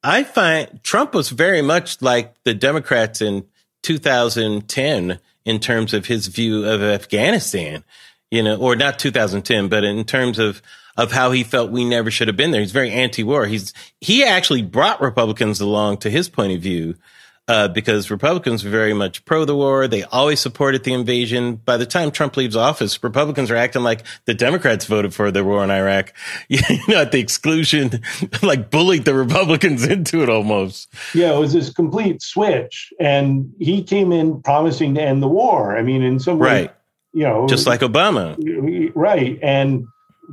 [0.03, 3.47] I find Trump was very much like the Democrats in
[3.83, 7.85] 2010 in terms of his view of Afghanistan,
[8.31, 10.63] you know, or not 2010, but in terms of,
[10.97, 12.61] of how he felt we never should have been there.
[12.61, 13.47] He's very anti-war.
[13.47, 16.97] He's, he actually brought Republicans along to his point of view
[17.49, 19.89] uh, because Republicans were very much pro the war.
[19.89, 21.57] They always supported the invasion.
[21.57, 25.45] By the time Trump leaves office, Republicans are acting like the Democrats voted for the
[25.45, 26.13] war in Iraq,
[26.49, 28.01] you know, at the exclusion,
[28.43, 30.89] like bullied the Republicans into it almost.
[31.15, 32.93] Yeah, it was this complete switch.
[33.01, 35.77] And he came in promising to end the war.
[35.77, 36.75] I mean, in some way, right.
[37.13, 38.37] you know, just like Obama.
[38.95, 39.39] Right.
[39.43, 39.85] And,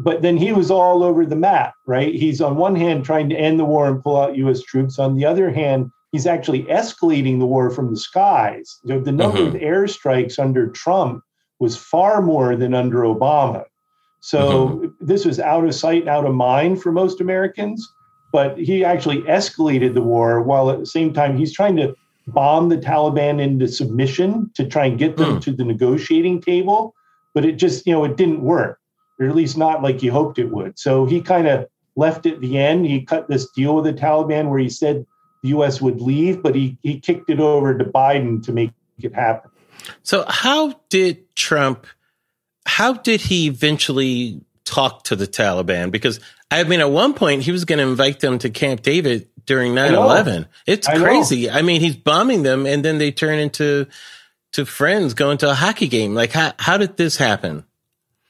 [0.04, 2.14] but then he was all over the map, right?
[2.14, 4.62] He's on one hand trying to end the war and pull out U.S.
[4.62, 5.00] troops.
[5.00, 8.80] On the other hand, he's actually escalating the war from the skies.
[8.84, 9.56] You know, the number mm-hmm.
[9.56, 11.24] of airstrikes under Trump
[11.60, 13.66] was far more than under Obama.
[14.22, 15.06] So mm-hmm.
[15.06, 17.88] this was out of sight, out of mind for most Americans.
[18.32, 21.96] But he actually escalated the war while at the same time he's trying to
[22.28, 25.42] bomb the Taliban into submission to try and get them mm.
[25.42, 26.94] to the negotiating table.
[27.34, 28.80] But it just, you know, it didn't work,
[29.20, 30.78] or at least not like he hoped it would.
[30.78, 32.86] So he kind of left at the end.
[32.86, 35.06] He cut this deal with the Taliban where he said
[35.44, 35.82] the U.S.
[35.82, 38.72] would leave, but he he kicked it over to Biden to make
[39.02, 39.52] it happen.
[40.04, 41.86] So how did Trump?
[42.66, 45.92] How did he eventually talk to the Taliban?
[45.92, 46.20] Because
[46.52, 49.74] I mean, at one point he was going to invite them to Camp David during
[49.74, 50.48] 9-11.
[50.68, 51.48] It's I crazy.
[51.48, 51.54] Know.
[51.54, 53.88] I mean, he's bombing them, and then they turn into
[54.54, 56.14] to friends going to a hockey game.
[56.16, 57.66] Like, how how did this happen?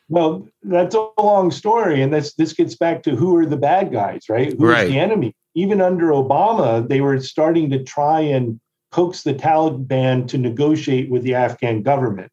[0.09, 3.91] Well, that's a long story, and this this gets back to who are the bad
[3.91, 4.51] guys, right?
[4.51, 4.87] Who's right.
[4.87, 5.35] the enemy?
[5.59, 8.59] Even under Obama, they were starting to try and
[8.91, 12.31] coax the Taliban to negotiate with the Afghan government.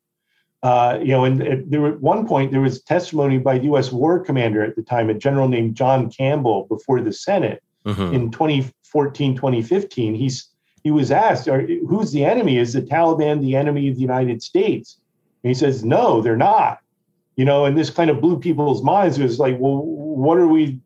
[0.63, 3.93] Uh, you know, and, and there at one point there was testimony by the U.S.
[3.93, 8.15] war commander at the time, a general named John Campbell, before the Senate mm-hmm.
[8.15, 10.15] in 2014, 2015.
[10.15, 10.49] He's
[10.83, 12.59] he was asked, "Who's the enemy?
[12.59, 14.99] Is the Taliban the enemy of the United States?"
[15.43, 16.79] And he says, "No, they're not."
[17.37, 19.19] You know, and this kind of blew people's minds.
[19.19, 20.81] It was like, well, what are we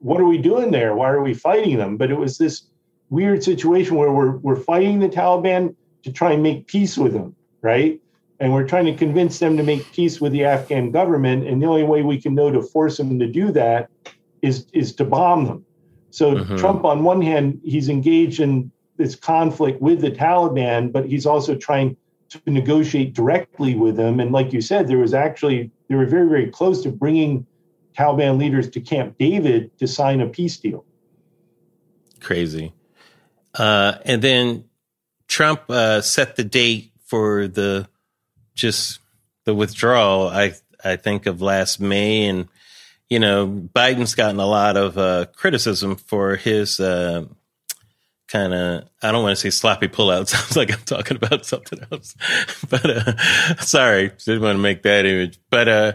[0.00, 0.94] what are we doing there?
[0.94, 1.96] Why are we fighting them?
[1.96, 2.62] But it was this
[3.10, 7.34] weird situation where we're we're fighting the Taliban to try and make peace with them,
[7.62, 8.00] right?
[8.38, 11.46] And we're trying to convince them to make peace with the Afghan government.
[11.46, 13.88] And the only way we can know to force them to do that
[14.42, 15.64] is is to bomb them.
[16.10, 16.56] So mm-hmm.
[16.56, 21.54] Trump, on one hand, he's engaged in this conflict with the Taliban, but he's also
[21.54, 21.96] trying
[22.30, 24.20] to negotiate directly with them.
[24.20, 27.46] And like you said, there was actually they were very very close to bringing
[27.96, 30.84] Taliban leaders to Camp David to sign a peace deal.
[32.20, 32.72] Crazy.
[33.54, 34.64] Uh, and then
[35.28, 37.88] Trump uh, set the date for the
[38.54, 39.00] just
[39.44, 40.28] the withdrawal.
[40.28, 40.54] I
[40.84, 42.48] I think of last May, and
[43.08, 47.24] you know Biden's gotten a lot of uh, criticism for his uh,
[48.28, 50.28] kind of I don't want to say sloppy pullout.
[50.28, 52.14] Sounds like I'm talking about something else.
[52.70, 55.38] but uh, sorry, didn't want to make that image.
[55.50, 55.92] But uh,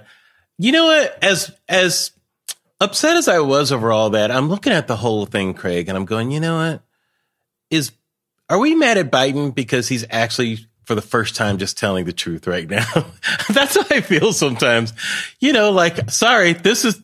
[0.61, 1.23] you know what?
[1.23, 2.11] As as
[2.79, 5.97] upset as I was over all that, I'm looking at the whole thing, Craig, and
[5.97, 6.83] I'm going, you know what?
[7.71, 7.91] Is
[8.47, 12.13] are we mad at Biden because he's actually for the first time just telling the
[12.13, 12.85] truth right now?
[13.49, 14.93] That's how I feel sometimes.
[15.39, 17.01] You know, like, sorry, this is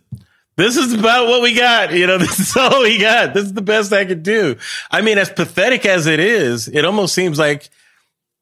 [0.55, 1.93] this is about what we got.
[1.93, 3.33] You know, this is all we got.
[3.33, 4.57] This is the best I could do.
[4.91, 7.69] I mean, as pathetic as it is, it almost seems like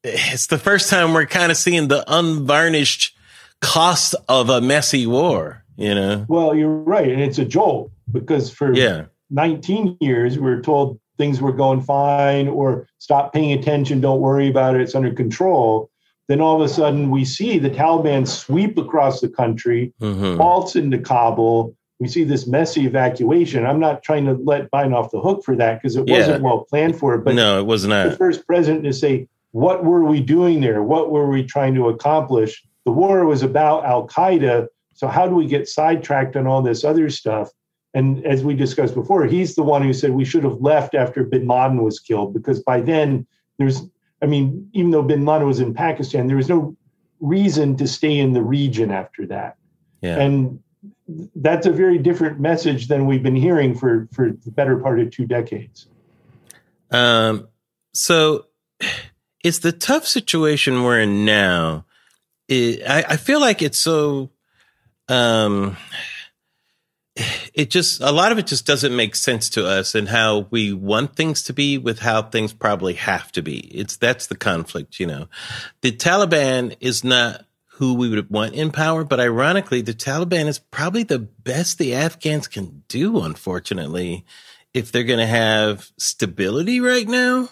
[0.04, 3.15] it's the first time we're kind of seeing the unvarnished
[3.60, 6.24] cost of a messy war, you know?
[6.28, 7.08] Well, you're right.
[7.08, 9.06] And it's a jolt because for yeah.
[9.30, 14.48] 19 years, we are told things were going fine or stop paying attention, don't worry
[14.48, 15.90] about it, it's under control.
[16.28, 20.38] then all of a sudden we see the Taliban sweep across the country, mm-hmm.
[20.38, 21.74] waltz into Kabul.
[21.98, 23.64] We see this messy evacuation.
[23.64, 26.18] I'm not trying to let Biden off the hook for that because it yeah.
[26.18, 27.16] wasn't well planned for.
[27.16, 28.10] But no, it was not.
[28.10, 30.82] The first president to say, "What were we doing there?
[30.82, 34.68] What were we trying to accomplish?" The war was about Al Qaeda.
[34.94, 37.50] So how do we get sidetracked on all this other stuff?
[37.92, 41.24] And as we discussed before, he's the one who said we should have left after
[41.24, 43.26] Bin Laden was killed because by then
[43.58, 43.82] there's
[44.22, 46.76] I mean, even though bin Laden was in Pakistan, there was no
[47.20, 49.56] reason to stay in the region after that.
[50.00, 50.18] Yeah.
[50.18, 50.60] And
[51.34, 55.10] that's a very different message than we've been hearing for for the better part of
[55.10, 55.86] two decades.
[56.90, 57.48] Um,
[57.94, 58.46] so
[59.42, 61.85] it's the tough situation we're in now.
[62.48, 64.30] It, I, I feel like it's so
[65.08, 65.76] um
[67.54, 70.72] it just a lot of it just doesn't make sense to us and how we
[70.72, 73.58] want things to be with how things probably have to be.
[73.74, 75.28] It's that's the conflict, you know.
[75.80, 77.46] The Taliban is not
[77.76, 81.94] who we would want in power, but ironically, the Taliban is probably the best the
[81.94, 84.24] Afghans can do, unfortunately,
[84.72, 87.50] if they're going to have stability right now.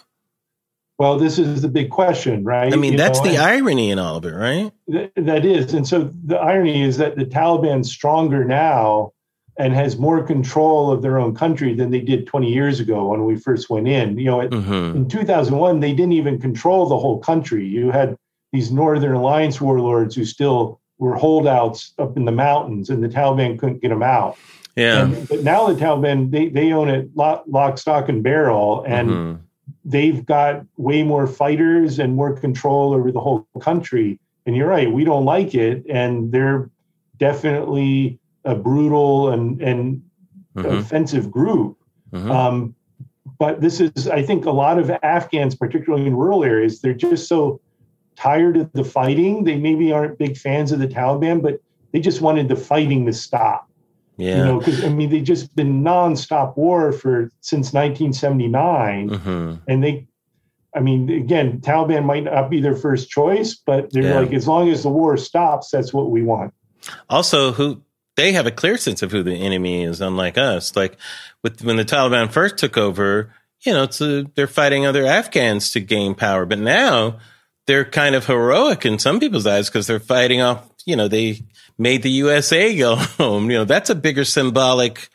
[0.97, 2.71] Well, this is the big question, right?
[2.71, 4.71] I mean, you that's know, the irony in all of it, right?
[4.89, 5.73] Th- that is.
[5.73, 9.11] And so the irony is that the Taliban's stronger now
[9.57, 13.25] and has more control of their own country than they did 20 years ago when
[13.25, 14.17] we first went in.
[14.17, 14.97] You know, mm-hmm.
[14.97, 17.65] in 2001, they didn't even control the whole country.
[17.65, 18.15] You had
[18.51, 23.59] these Northern Alliance warlords who still were holdouts up in the mountains, and the Taliban
[23.59, 24.37] couldn't get them out.
[24.75, 25.03] Yeah.
[25.03, 29.09] And, but now the Taliban, they, they own it lock, lock stock, and barrel, and
[29.09, 29.41] mm-hmm.
[29.85, 34.19] They've got way more fighters and more control over the whole country.
[34.45, 36.69] And you're right, we don't like it, and they're
[37.17, 40.03] definitely a brutal and and
[40.55, 40.77] mm-hmm.
[40.77, 41.77] offensive group.
[42.11, 42.31] Mm-hmm.
[42.31, 42.75] Um,
[43.37, 47.27] but this is, I think, a lot of Afghans, particularly in rural areas, they're just
[47.27, 47.59] so
[48.15, 49.43] tired of the fighting.
[49.43, 51.59] They maybe aren't big fans of the Taliban, but
[51.91, 53.69] they just wanted the fighting to stop.
[54.17, 54.37] Yeah.
[54.37, 59.53] You know, because I mean, they've just been nonstop war for since 1979, mm-hmm.
[59.67, 60.07] and they,
[60.75, 64.19] I mean, again, Taliban might not be their first choice, but they're yeah.
[64.19, 66.53] like, as long as the war stops, that's what we want.
[67.09, 67.81] Also, who
[68.15, 70.75] they have a clear sense of who the enemy is, unlike us.
[70.75, 70.97] Like
[71.43, 75.71] with when the Taliban first took over, you know, it's a, they're fighting other Afghans
[75.71, 77.19] to gain power, but now
[77.67, 80.69] they're kind of heroic in some people's eyes because they're fighting off.
[80.85, 81.41] You know, they
[81.77, 83.49] made the USA go home.
[83.49, 85.09] You know, that's a bigger symbolic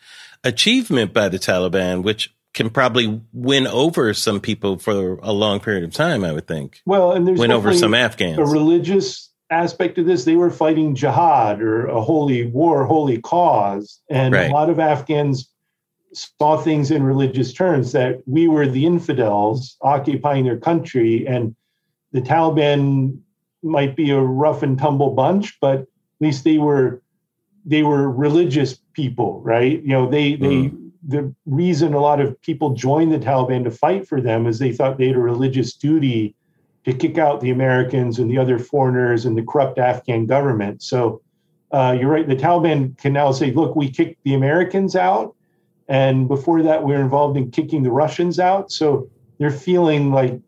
[0.45, 5.85] achievement by the Taliban, which can probably win over some people for a long period
[5.85, 6.25] of time.
[6.25, 6.81] I would think.
[6.85, 8.39] Well, and there's win over some Afghans.
[8.39, 10.25] A religious aspect of this.
[10.25, 14.01] They were fighting jihad or a holy war, holy cause.
[14.09, 14.51] And right.
[14.51, 15.49] a lot of Afghans
[16.13, 21.55] saw things in religious terms that we were the infidels occupying their country and
[22.13, 23.21] the Taliban
[23.63, 25.87] might be a rough and tumble bunch, but at
[26.21, 27.03] least they were
[27.65, 29.83] they were religious people, right?
[29.83, 30.41] You know, they mm.
[30.41, 30.77] they
[31.07, 34.73] the reason a lot of people joined the Taliban to fight for them is they
[34.73, 36.35] thought they had a religious duty
[36.85, 40.83] to kick out the Americans and the other foreigners and the corrupt Afghan government.
[40.83, 41.23] So
[41.73, 42.27] uh, you're right.
[42.27, 45.35] The Taliban can now say, look, we kicked the Americans out.
[45.89, 48.71] And before that, we were involved in kicking the Russians out.
[48.71, 49.09] So
[49.39, 50.41] they're feeling like,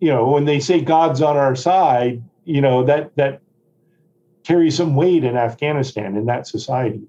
[0.00, 3.42] you know, when they say God's on our side, you know, that, that
[4.44, 7.02] carries some weight in Afghanistan in that society.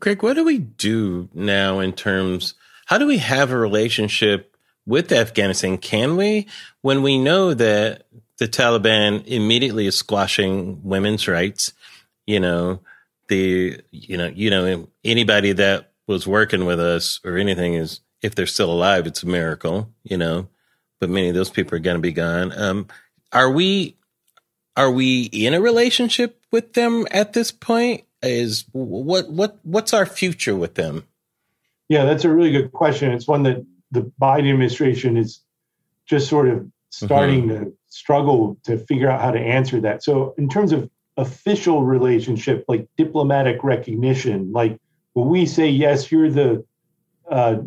[0.00, 2.54] Craig, what do we do now in terms,
[2.86, 6.46] how do we have a relationship with Afghanistan, can we?
[6.82, 8.06] When we know that
[8.38, 11.72] the Taliban immediately is squashing women's rights,
[12.26, 12.80] you know,
[13.28, 18.34] the, you know, you know, anybody that was working with us or anything is, if
[18.34, 20.48] they're still alive, it's a miracle, you know,
[21.00, 22.52] but many of those people are going to be gone.
[22.56, 22.86] Um,
[23.32, 23.96] are we,
[24.76, 28.04] are we in a relationship with them at this point?
[28.22, 31.04] Is what, what, what's our future with them?
[31.88, 33.12] Yeah, that's a really good question.
[33.12, 35.40] It's one that the Biden administration is
[36.06, 37.64] just sort of starting mm-hmm.
[37.64, 40.02] to struggle to figure out how to answer that.
[40.02, 44.78] So, in terms of official relationship, like diplomatic recognition, like
[45.12, 46.64] when we say yes, you're the
[47.30, 47.58] uh,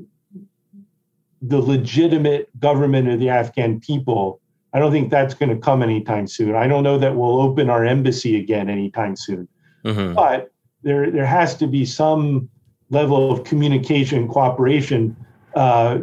[1.41, 4.41] the legitimate government of the Afghan people,
[4.73, 6.55] I don't think that's going to come anytime soon.
[6.55, 9.47] I don't know that we'll open our embassy again anytime soon.
[9.85, 10.13] Mm-hmm.
[10.13, 10.51] But
[10.83, 12.49] there there has to be some
[12.89, 15.15] level of communication cooperation
[15.55, 15.99] uh,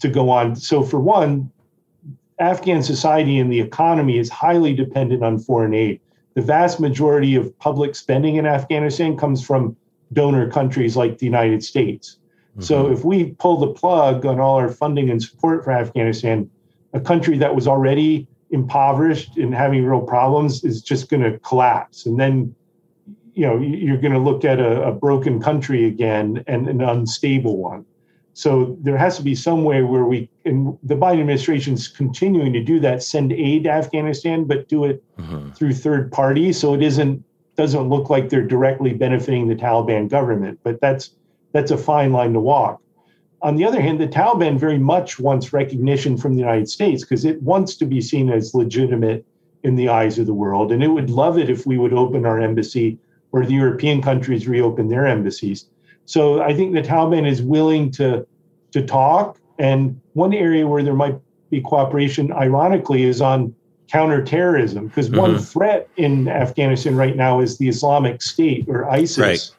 [0.00, 0.56] to go on.
[0.56, 1.50] So, for one,
[2.38, 6.00] Afghan society and the economy is highly dependent on foreign aid.
[6.34, 9.76] The vast majority of public spending in Afghanistan comes from
[10.12, 12.18] donor countries like the United States.
[12.52, 12.62] Mm-hmm.
[12.62, 16.50] So, if we pull the plug on all our funding and support for Afghanistan,
[16.92, 22.04] a country that was already impoverished and having real problems is just going to collapse.
[22.04, 22.54] And then,
[23.32, 27.56] you know, you're going to look at a, a broken country again and an unstable
[27.56, 27.86] one.
[28.34, 32.52] So there has to be some way where we, and the Biden administration is continuing
[32.52, 35.50] to do that, send aid to Afghanistan, but do it mm-hmm.
[35.50, 36.58] through third parties.
[36.58, 37.24] So it isn't
[37.54, 40.58] doesn't look like they're directly benefiting the Taliban government.
[40.62, 41.10] But that's
[41.52, 42.80] that's a fine line to walk.
[43.42, 47.24] On the other hand, the Taliban very much wants recognition from the United States because
[47.24, 49.24] it wants to be seen as legitimate
[49.64, 50.70] in the eyes of the world.
[50.70, 52.98] And it would love it if we would open our embassy
[53.32, 55.66] or the European countries reopen their embassies.
[56.04, 58.26] So I think the Taliban is willing to
[58.72, 59.38] to talk.
[59.58, 61.18] And one area where there might
[61.50, 63.54] be cooperation, ironically, is on
[63.88, 65.20] counterterrorism, because mm-hmm.
[65.20, 69.18] one threat in Afghanistan right now is the Islamic State or ISIS.
[69.18, 69.50] Right.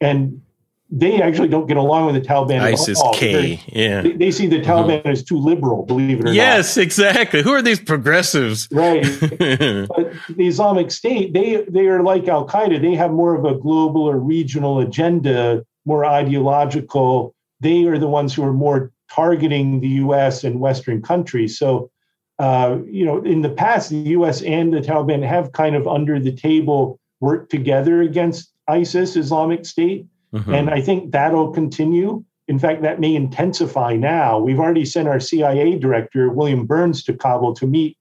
[0.00, 0.40] And
[0.90, 2.60] they actually don't get along with the Taliban.
[2.60, 4.00] ISIS K, yeah.
[4.00, 4.70] They, they, see the mm-hmm.
[4.70, 5.08] Taliban mm-hmm.
[5.08, 6.56] as too liberal, believe it or yes, not.
[6.56, 7.42] Yes, exactly.
[7.42, 8.68] Who are these progressives?
[8.72, 9.02] Right.
[9.20, 12.80] but the Islamic State, they they are like Al Qaeda.
[12.80, 17.34] They have more of a global or regional agenda, more ideological.
[17.60, 20.42] They are the ones who are more targeting the U.S.
[20.44, 21.58] and Western countries.
[21.58, 21.90] So,
[22.38, 24.40] uh, you know, in the past, the U.S.
[24.42, 30.06] and the Taliban have kind of under the table worked together against ISIS, Islamic State
[30.32, 30.54] Mm-hmm.
[30.54, 32.24] And I think that'll continue.
[32.48, 34.38] In fact, that may intensify now.
[34.38, 37.98] We've already sent our CIA director, William Burns, to Kabul to meet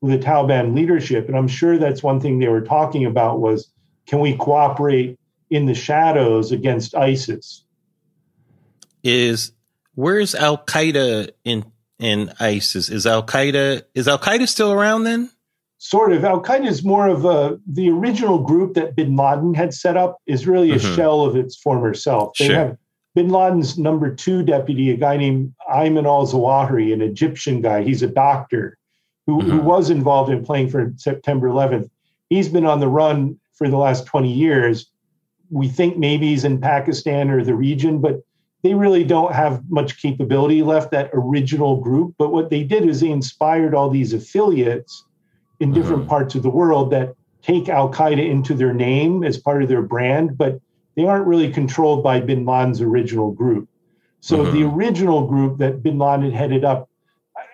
[0.00, 1.28] with the Taliban leadership.
[1.28, 3.70] And I'm sure that's one thing they were talking about was
[4.06, 5.18] can we cooperate
[5.50, 7.64] in the shadows against ISIS?
[9.02, 9.52] Is
[9.94, 11.64] where's Al Qaeda in
[11.98, 12.88] in ISIS?
[12.88, 15.30] Is Al Qaeda is Al Qaeda still around then?
[15.78, 19.72] Sort of Al Qaeda is more of a the original group that Bin Laden had
[19.72, 20.94] set up is really a mm-hmm.
[20.94, 22.36] shell of its former self.
[22.38, 22.56] They sure.
[22.56, 22.76] have
[23.14, 27.82] Bin Laden's number two deputy, a guy named Ayman al Zawahiri, an Egyptian guy.
[27.82, 28.76] He's a doctor
[29.26, 29.50] who, mm-hmm.
[29.50, 31.88] who was involved in playing for September 11th.
[32.28, 34.90] He's been on the run for the last 20 years.
[35.50, 38.20] We think maybe he's in Pakistan or the region, but
[38.62, 42.14] they really don't have much capability left, that original group.
[42.18, 45.04] But what they did is they inspired all these affiliates
[45.60, 46.10] in different mm-hmm.
[46.10, 49.82] parts of the world that take Al Qaeda into their name as part of their
[49.82, 50.60] brand, but
[50.96, 53.68] they aren't really controlled by bin Laden's original group.
[54.20, 54.56] So mm-hmm.
[54.56, 56.88] the original group that bin Laden headed up,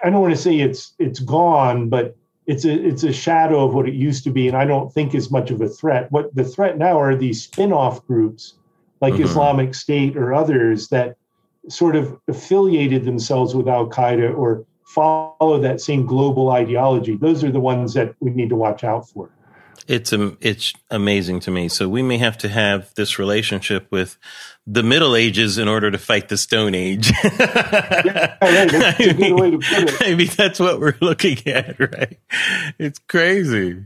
[0.02, 2.16] I don't want to say it's it's gone, but
[2.47, 5.14] it's a it's a shadow of what it used to be, and I don't think
[5.14, 6.10] is much of a threat.
[6.10, 8.55] What the threat now are these spin-off groups
[9.01, 9.24] like mm-hmm.
[9.24, 11.16] Islamic State or others that
[11.68, 17.16] sort of affiliated themselves with Al Qaeda or follow that same global ideology.
[17.16, 19.31] Those are the ones that we need to watch out for.
[19.86, 21.69] It's um, it's amazing to me.
[21.69, 24.16] So we may have to have this relationship with
[24.66, 27.12] the Middle Ages in order to fight the Stone Age.
[27.24, 29.97] yeah, that's a good way to.
[30.01, 32.19] Maybe that's what we're looking at, right?
[32.78, 33.85] It's crazy.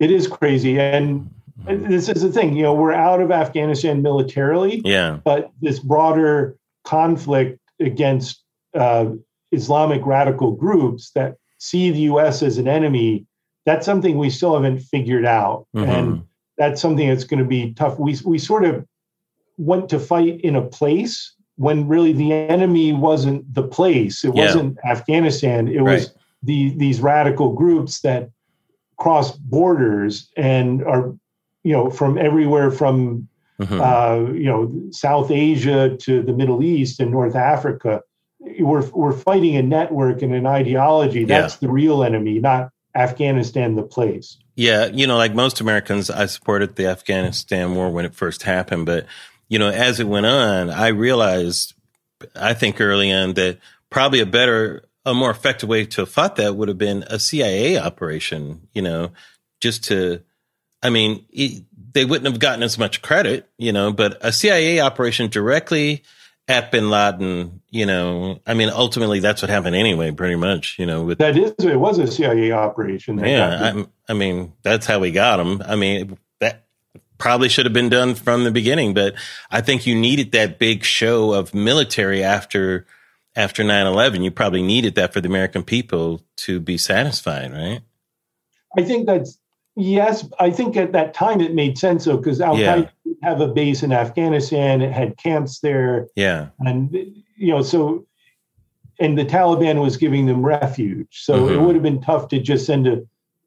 [0.00, 1.28] It is crazy, and
[1.66, 2.56] this is the thing.
[2.56, 4.80] You know, we're out of Afghanistan militarily.
[4.82, 8.42] Yeah, but this broader conflict against
[8.74, 9.10] uh,
[9.52, 13.24] Islamic radical groups that see the US as an enemy,
[13.64, 15.66] that's something we still haven't figured out.
[15.76, 15.90] Mm-hmm.
[15.90, 16.22] And
[16.58, 17.98] that's something that's going to be tough.
[17.98, 18.84] We, we sort of
[19.58, 24.24] went to fight in a place when really the enemy wasn't the place.
[24.24, 24.46] It yeah.
[24.46, 25.68] wasn't Afghanistan.
[25.68, 25.94] It right.
[25.94, 28.30] was the, these radical groups that
[28.98, 31.14] cross borders and are,
[31.62, 33.28] you know, from everywhere from,
[33.60, 33.80] mm-hmm.
[33.80, 38.02] uh, you know, South Asia to the Middle East and North Africa
[38.60, 41.24] we're we're fighting a network and an ideology.
[41.24, 41.66] That's yeah.
[41.66, 44.38] the real enemy, not Afghanistan, the place.
[44.54, 48.86] Yeah, you know, like most Americans, I supported the Afghanistan war when it first happened,
[48.86, 49.06] but
[49.48, 51.74] you know, as it went on, I realized,
[52.34, 53.58] I think early on that
[53.90, 57.18] probably a better, a more effective way to have fought that would have been a
[57.18, 58.68] CIA operation.
[58.72, 59.12] You know,
[59.60, 60.22] just to,
[60.82, 64.80] I mean, it, they wouldn't have gotten as much credit, you know, but a CIA
[64.80, 66.02] operation directly
[66.48, 70.86] at bin Laden, you know, I mean, ultimately that's what happened anyway, pretty much, you
[70.86, 71.04] know.
[71.04, 73.18] With, that is, it was a CIA operation.
[73.18, 75.62] Yeah, I, I, mean, that's how we got him.
[75.64, 76.64] I mean, that
[77.18, 79.14] probably should have been done from the beginning, but
[79.50, 82.86] I think you needed that big show of military after
[83.34, 87.80] after 9-11 you probably needed that for the american people to be satisfied right
[88.76, 89.38] i think that's
[89.76, 92.90] yes i think at that time it made sense though because al qaeda
[93.22, 94.82] have a base in Afghanistan.
[94.82, 96.08] It had camps there.
[96.16, 96.48] Yeah.
[96.60, 96.92] And,
[97.36, 98.06] you know, so,
[99.00, 101.22] and the Taliban was giving them refuge.
[101.22, 101.54] So mm-hmm.
[101.54, 103.02] it would have been tough to just send a,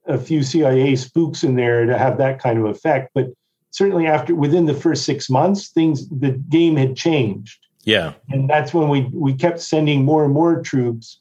[0.08, 3.12] a few CIA spooks in there to have that kind of effect.
[3.14, 3.28] But
[3.72, 7.60] certainly after, within the first six months, things, the game had changed.
[7.84, 8.14] Yeah.
[8.30, 11.20] And that's when we, we kept sending more and more troops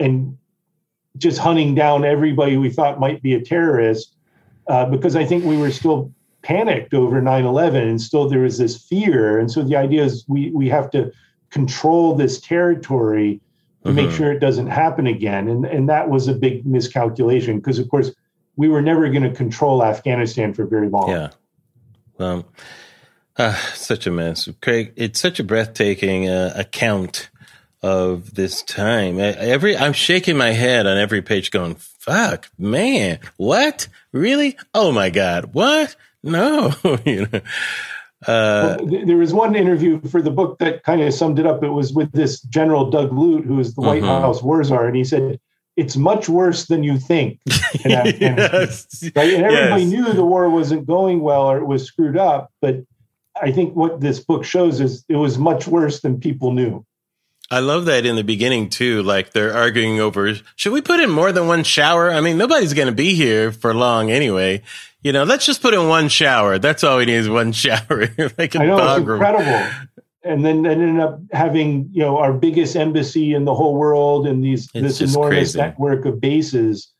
[0.00, 0.36] and
[1.18, 4.16] just hunting down everybody we thought might be a terrorist
[4.66, 6.12] uh, because I think we were still
[6.42, 10.50] panicked over 9-11 and still there was this fear and so the idea is we
[10.50, 11.12] we have to
[11.50, 13.40] control this territory
[13.84, 13.96] to mm-hmm.
[13.96, 17.88] make sure it doesn't happen again and and that was a big miscalculation because of
[17.88, 18.10] course
[18.56, 21.28] we were never going to control afghanistan for very long yeah
[22.18, 22.44] well
[23.36, 27.30] uh, such a mess craig it's such a breathtaking uh, account
[27.82, 29.18] of this time.
[29.18, 33.88] Every I'm shaking my head on every page, going, "Fuck, man, what?
[34.12, 34.56] Really?
[34.74, 35.96] Oh my god, what?
[36.22, 36.72] No."
[37.04, 37.40] you know.
[38.26, 41.64] Uh, well, there was one interview for the book that kind of summed it up.
[41.64, 44.22] It was with this General Doug Lute, who is the White mm-hmm.
[44.22, 45.40] House war czar, and he said,
[45.76, 47.40] "It's much worse than you think."
[47.84, 49.10] yes.
[49.16, 49.34] right?
[49.34, 49.90] And everybody yes.
[49.90, 52.84] knew the war wasn't going well or it was screwed up, but
[53.40, 56.84] I think what this book shows is it was much worse than people knew.
[57.52, 59.02] I love that in the beginning too.
[59.02, 62.10] Like they're arguing over, should we put in more than one shower?
[62.10, 64.62] I mean, nobody's going to be here for long anyway.
[65.02, 66.58] You know, let's just put in one shower.
[66.58, 68.08] That's all we need is one shower.
[68.38, 69.70] like I know, it's incredible.
[70.24, 74.26] And then, then ended up having, you know, our biggest embassy in the whole world
[74.26, 75.58] and these, it's this enormous crazy.
[75.58, 76.90] network of bases.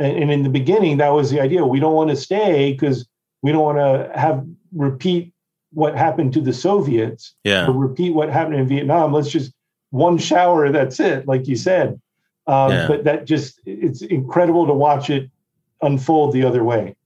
[0.00, 1.64] And, and in the beginning, that was the idea.
[1.64, 3.06] We don't want to stay because
[3.42, 5.32] we don't want to have repeat
[5.72, 7.32] what happened to the Soviets.
[7.44, 7.68] Yeah.
[7.68, 9.12] Or repeat what happened in Vietnam.
[9.12, 9.52] Let's just
[9.90, 12.00] one shower, that's it, like you said.
[12.46, 12.86] Um, yeah.
[12.88, 15.30] But that just, it's incredible to watch it
[15.82, 16.96] unfold the other way.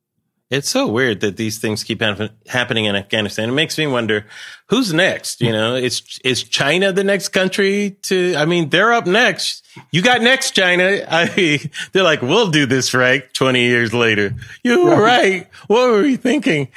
[0.51, 2.01] It's so weird that these things keep
[2.47, 3.49] happening in Afghanistan.
[3.49, 4.27] It makes me wonder
[4.69, 5.41] who's next.
[5.41, 8.37] You know, is is China the next country to?
[8.37, 9.67] I mean, they're up next.
[9.91, 11.01] You got next, China.
[11.09, 11.59] I
[11.93, 13.25] they're like, we'll do this right.
[13.33, 15.01] Twenty years later, you were right.
[15.01, 15.49] right.
[15.67, 16.69] What were we thinking?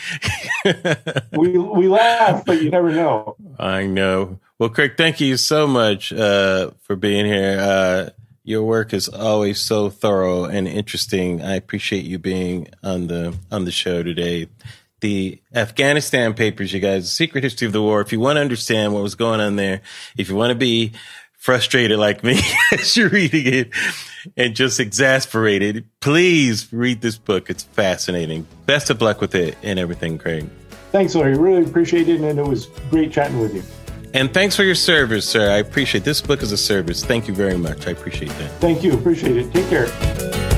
[1.33, 3.35] we we laugh, but you never know.
[3.59, 4.39] I know.
[4.59, 7.59] Well, Craig, thank you so much uh, for being here.
[7.59, 8.09] Uh,
[8.43, 11.43] your work is always so thorough and interesting.
[11.43, 14.47] I appreciate you being on the on the show today.
[15.01, 18.01] The Afghanistan papers, you guys, secret history of the war.
[18.01, 19.81] If you want to understand what was going on there,
[20.17, 20.93] if you want to be
[21.33, 22.39] frustrated like me
[22.71, 23.69] as you're reading it
[24.35, 27.51] and just exasperated, please read this book.
[27.51, 28.47] It's fascinating.
[28.65, 30.49] Best of luck with it and everything, Craig.
[30.91, 31.37] Thanks, Larry.
[31.37, 33.61] Really appreciate it, and it was great chatting with you.
[34.13, 35.51] And thanks for your service, sir.
[35.51, 37.03] I appreciate this book is a service.
[37.03, 37.87] Thank you very much.
[37.87, 38.51] I appreciate that.
[38.59, 38.93] Thank you.
[38.93, 39.53] Appreciate it.
[39.53, 40.56] Take care.